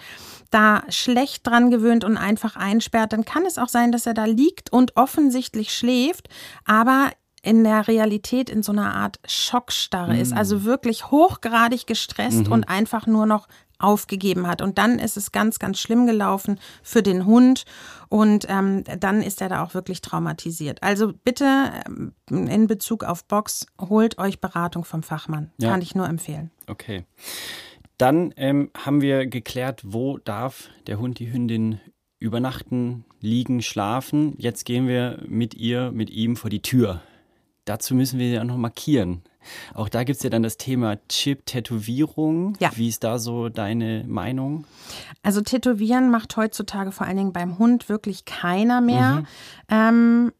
[0.51, 4.25] da schlecht dran gewöhnt und einfach einsperrt, dann kann es auch sein, dass er da
[4.25, 6.29] liegt und offensichtlich schläft,
[6.65, 7.11] aber
[7.43, 10.21] in der Realität in so einer Art Schockstarre mhm.
[10.21, 12.53] ist, also wirklich hochgradig gestresst mhm.
[12.53, 14.63] und einfach nur noch aufgegeben hat.
[14.63, 17.65] Und dann ist es ganz, ganz schlimm gelaufen für den Hund.
[18.09, 20.83] Und ähm, dann ist er da auch wirklich traumatisiert.
[20.83, 25.51] Also bitte ähm, in Bezug auf Box, holt euch Beratung vom Fachmann.
[25.59, 25.71] Ja.
[25.71, 26.51] Kann ich nur empfehlen.
[26.67, 27.05] Okay.
[27.99, 31.81] Dann ähm, haben wir geklärt, wo darf der Hund, die Hündin
[32.19, 34.35] übernachten, liegen, schlafen.
[34.39, 37.03] Jetzt gehen wir mit ihr, mit ihm vor die Tür.
[37.65, 39.23] Dazu müssen wir ja noch markieren.
[39.75, 42.57] Auch da gibt es ja dann das Thema Chip-Tätowierung.
[42.61, 42.71] Ja.
[42.77, 44.65] Wie ist da so deine Meinung?
[45.23, 49.13] Also Tätowieren macht heutzutage vor allen Dingen beim Hund wirklich keiner mehr.
[49.13, 49.27] Mhm.
[49.69, 50.33] Ähm,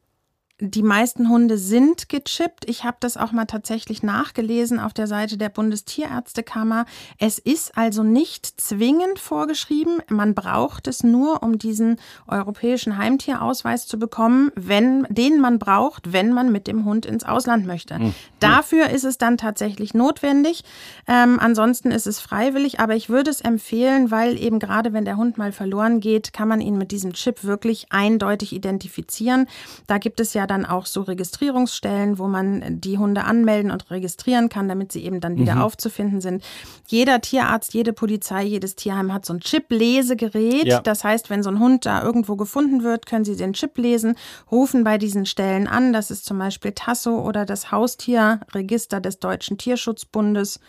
[0.61, 2.69] die meisten Hunde sind gechippt.
[2.69, 6.87] Ich habe das auch mal tatsächlich nachgelesen auf der Seite der Bundestierärztekammer.
[7.19, 9.99] Es ist also nicht zwingend vorgeschrieben.
[10.09, 11.97] Man braucht es nur, um diesen
[12.29, 17.67] europäischen Heimtierausweis zu bekommen, wenn, den man braucht, wenn man mit dem Hund ins Ausland
[17.67, 17.99] möchte.
[17.99, 18.15] Mhm.
[18.39, 20.63] Dafür ist es dann tatsächlich notwendig.
[21.09, 25.17] Ähm, ansonsten ist es freiwillig, aber ich würde es empfehlen, weil eben gerade wenn der
[25.17, 29.49] Hund mal verloren geht, kann man ihn mit diesem Chip wirklich eindeutig identifizieren.
[29.89, 34.49] Da gibt es ja dann auch so Registrierungsstellen, wo man die Hunde anmelden und registrieren
[34.49, 35.63] kann, damit sie eben dann wieder mhm.
[35.63, 36.43] aufzufinden sind.
[36.87, 40.67] Jeder Tierarzt, jede Polizei, jedes Tierheim hat so ein Chip-Lesegerät.
[40.67, 40.81] Ja.
[40.81, 44.17] Das heißt, wenn so ein Hund da irgendwo gefunden wird, können sie den Chip lesen,
[44.51, 45.93] rufen bei diesen Stellen an.
[45.93, 50.61] Das ist zum Beispiel Tasso oder das Haustierregister des Deutschen Tierschutzbundes.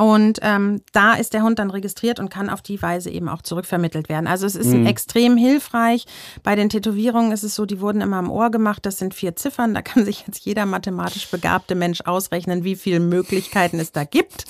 [0.00, 3.42] Und ähm, da ist der Hund dann registriert und kann auf die Weise eben auch
[3.42, 4.26] zurückvermittelt werden.
[4.26, 4.86] Also es ist mhm.
[4.86, 6.06] extrem hilfreich.
[6.42, 8.86] Bei den Tätowierungen ist es so, die wurden immer am Ohr gemacht.
[8.86, 9.74] Das sind vier Ziffern.
[9.74, 14.46] Da kann sich jetzt jeder mathematisch begabte Mensch ausrechnen, wie viele Möglichkeiten es da gibt.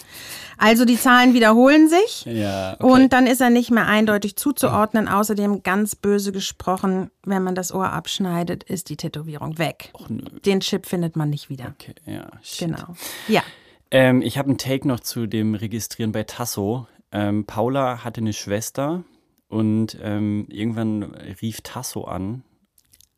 [0.56, 2.84] Also die Zahlen wiederholen sich ja, okay.
[2.84, 5.08] und dann ist er nicht mehr eindeutig zuzuordnen.
[5.08, 9.90] Außerdem ganz böse gesprochen, wenn man das Ohr abschneidet, ist die Tätowierung weg.
[9.94, 10.06] Och,
[10.44, 11.74] Den Chip findet man nicht wieder.
[11.80, 12.28] Okay, ja.
[12.42, 12.68] Shit.
[12.68, 12.94] Genau.
[13.26, 13.42] Ja.
[13.90, 16.86] Ähm, ich habe einen Take noch zu dem Registrieren bei Tasso.
[17.12, 19.04] Ähm, Paula hatte eine Schwester
[19.48, 21.02] und ähm, irgendwann
[21.42, 22.44] rief Tasso an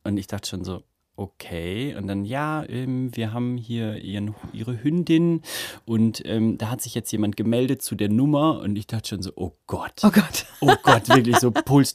[0.05, 0.83] und ich dachte schon so,
[1.23, 1.95] okay.
[1.97, 5.43] Und dann, ja, ähm, wir haben hier ihren, ihre Hündin
[5.87, 9.23] und ähm, da hat sich jetzt jemand gemeldet zu der Nummer und ich dachte schon
[9.23, 10.03] so, oh Gott.
[10.03, 10.47] Oh Gott.
[10.61, 11.95] Oh Gott, wirklich so Puls.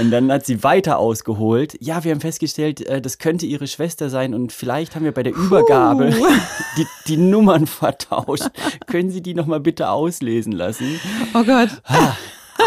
[0.00, 1.76] Und dann hat sie weiter ausgeholt.
[1.80, 5.22] Ja, wir haben festgestellt, äh, das könnte ihre Schwester sein und vielleicht haben wir bei
[5.22, 6.10] der Übergabe
[6.76, 8.50] die, die Nummern vertauscht.
[8.86, 11.00] Können Sie die nochmal bitte auslesen lassen?
[11.34, 11.70] Oh Gott.
[11.84, 12.16] Ah,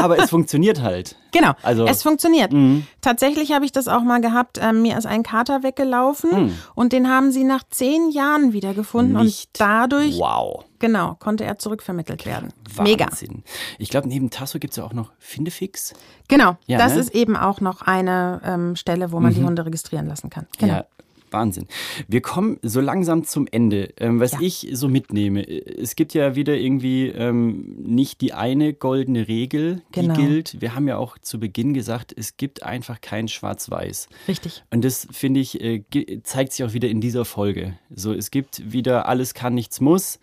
[0.02, 1.16] aber es funktioniert halt.
[1.32, 2.52] Genau, also, es funktioniert.
[2.52, 2.82] Mh.
[3.02, 4.60] Tatsächlich habe ich das auch mal gehabt.
[4.62, 6.54] Ähm, mir ist ein Kater weggelaufen mh.
[6.76, 9.50] und den haben sie nach zehn Jahren wiedergefunden Nicht.
[9.54, 10.64] und dadurch wow.
[10.80, 12.54] genau konnte er zurückvermittelt werden.
[12.76, 13.32] Wahnsinn.
[13.32, 13.44] Mega.
[13.78, 15.94] Ich glaube, neben Tasso gibt es ja auch noch Findefix.
[16.28, 17.02] Genau, ja, das ne?
[17.02, 19.36] ist eben auch noch eine ähm, Stelle, wo man mhm.
[19.36, 20.48] die Hunde registrieren lassen kann.
[20.58, 20.74] Genau.
[20.74, 20.86] Ja,
[21.32, 21.67] Wahnsinn.
[22.07, 23.93] Wir kommen so langsam zum Ende.
[23.97, 24.39] Ähm, was ja.
[24.41, 30.01] ich so mitnehme, es gibt ja wieder irgendwie ähm, nicht die eine goldene Regel, die
[30.01, 30.15] genau.
[30.15, 30.61] gilt.
[30.61, 34.09] Wir haben ja auch zu Beginn gesagt, es gibt einfach kein Schwarz-Weiß.
[34.28, 34.63] Richtig.
[34.71, 35.84] Und das, finde ich, äh,
[36.23, 37.78] zeigt sich auch wieder in dieser Folge.
[37.93, 40.19] So, es gibt wieder alles kann, nichts muss.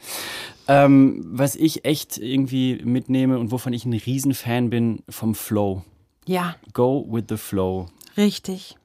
[0.66, 5.84] Ähm, was ich echt irgendwie mitnehme und wovon ich ein Riesenfan bin, vom Flow.
[6.26, 6.57] Ja.
[6.72, 7.86] Go with the flow.
[8.16, 8.76] Richtig.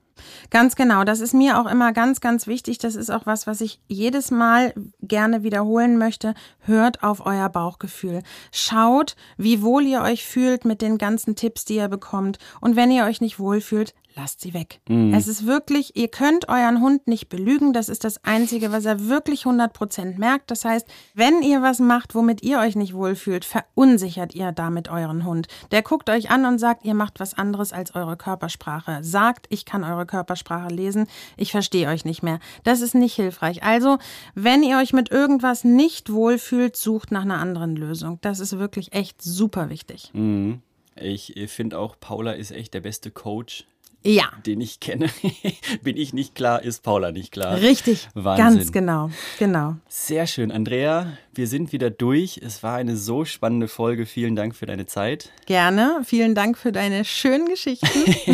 [0.49, 1.03] Ganz genau.
[1.03, 2.77] Das ist mir auch immer ganz, ganz wichtig.
[2.77, 6.33] Das ist auch was, was ich jedes Mal gerne wiederholen möchte.
[6.59, 8.23] Hört auf euer Bauchgefühl.
[8.51, 12.37] Schaut, wie wohl ihr euch fühlt mit den ganzen Tipps, die ihr bekommt.
[12.61, 14.81] Und wenn ihr euch nicht wohl fühlt, lasst sie weg.
[14.89, 15.13] Mhm.
[15.13, 17.73] Es ist wirklich, ihr könnt euren Hund nicht belügen.
[17.73, 20.51] Das ist das Einzige, was er wirklich 100% merkt.
[20.51, 25.25] Das heißt, wenn ihr was macht, womit ihr euch nicht wohlfühlt, verunsichert ihr damit euren
[25.25, 25.47] Hund.
[25.71, 29.03] Der guckt euch an und sagt, ihr macht was anderes als eure Körpersprache.
[29.03, 31.07] Sagt, ich kann eure Körpersprache lesen,
[31.37, 32.39] ich verstehe euch nicht mehr.
[32.63, 33.63] Das ist nicht hilfreich.
[33.63, 33.97] Also,
[34.35, 38.19] wenn ihr euch mit irgendwas nicht wohlfühlt, sucht nach einer anderen Lösung.
[38.21, 40.11] Das ist wirklich echt super wichtig.
[40.13, 40.61] Mhm.
[41.01, 43.65] Ich finde auch, Paula ist echt der beste Coach
[44.03, 44.31] ja.
[44.45, 45.09] den ich kenne.
[45.83, 47.59] Bin ich nicht klar, ist Paula nicht klar.
[47.59, 48.07] Richtig.
[48.13, 48.59] Wahnsinn.
[48.59, 49.09] Ganz genau.
[49.37, 49.75] Genau.
[49.87, 50.51] Sehr schön.
[50.51, 52.41] Andrea, wir sind wieder durch.
[52.43, 54.05] Es war eine so spannende Folge.
[54.05, 55.31] Vielen Dank für deine Zeit.
[55.45, 56.01] Gerne.
[56.03, 57.87] Vielen Dank für deine schönen Geschichten.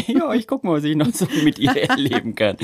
[0.12, 2.58] ja, ich gucke mal, was ich noch so mit ihr erleben kann.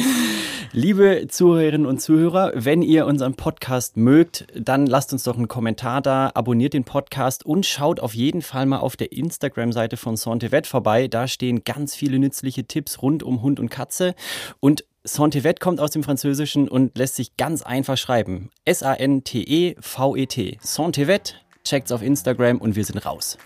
[0.74, 6.02] Liebe Zuhörerinnen und Zuhörer, wenn ihr unseren Podcast mögt, dann lasst uns doch einen Kommentar
[6.02, 10.66] da, abonniert den Podcast und schaut auf jeden Fall mal auf der Instagram-Seite von Santevet
[10.66, 11.08] vorbei.
[11.08, 14.16] Da stehen ganz viele nützliche Tipps rund um Hund und Katze.
[14.60, 18.52] Und Santevet kommt aus dem Französischen und lässt sich ganz einfach schreiben.
[18.66, 20.60] S-A-N-T-E-V-E-T.
[20.62, 23.38] Santevet, checkt's auf Instagram und wir sind raus.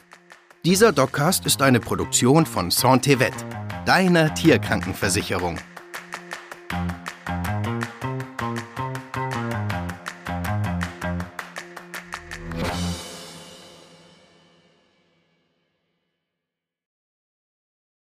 [0.66, 3.34] Dieser Doccast ist eine Produktion von Santevet,
[3.86, 5.58] deiner Tierkrankenversicherung.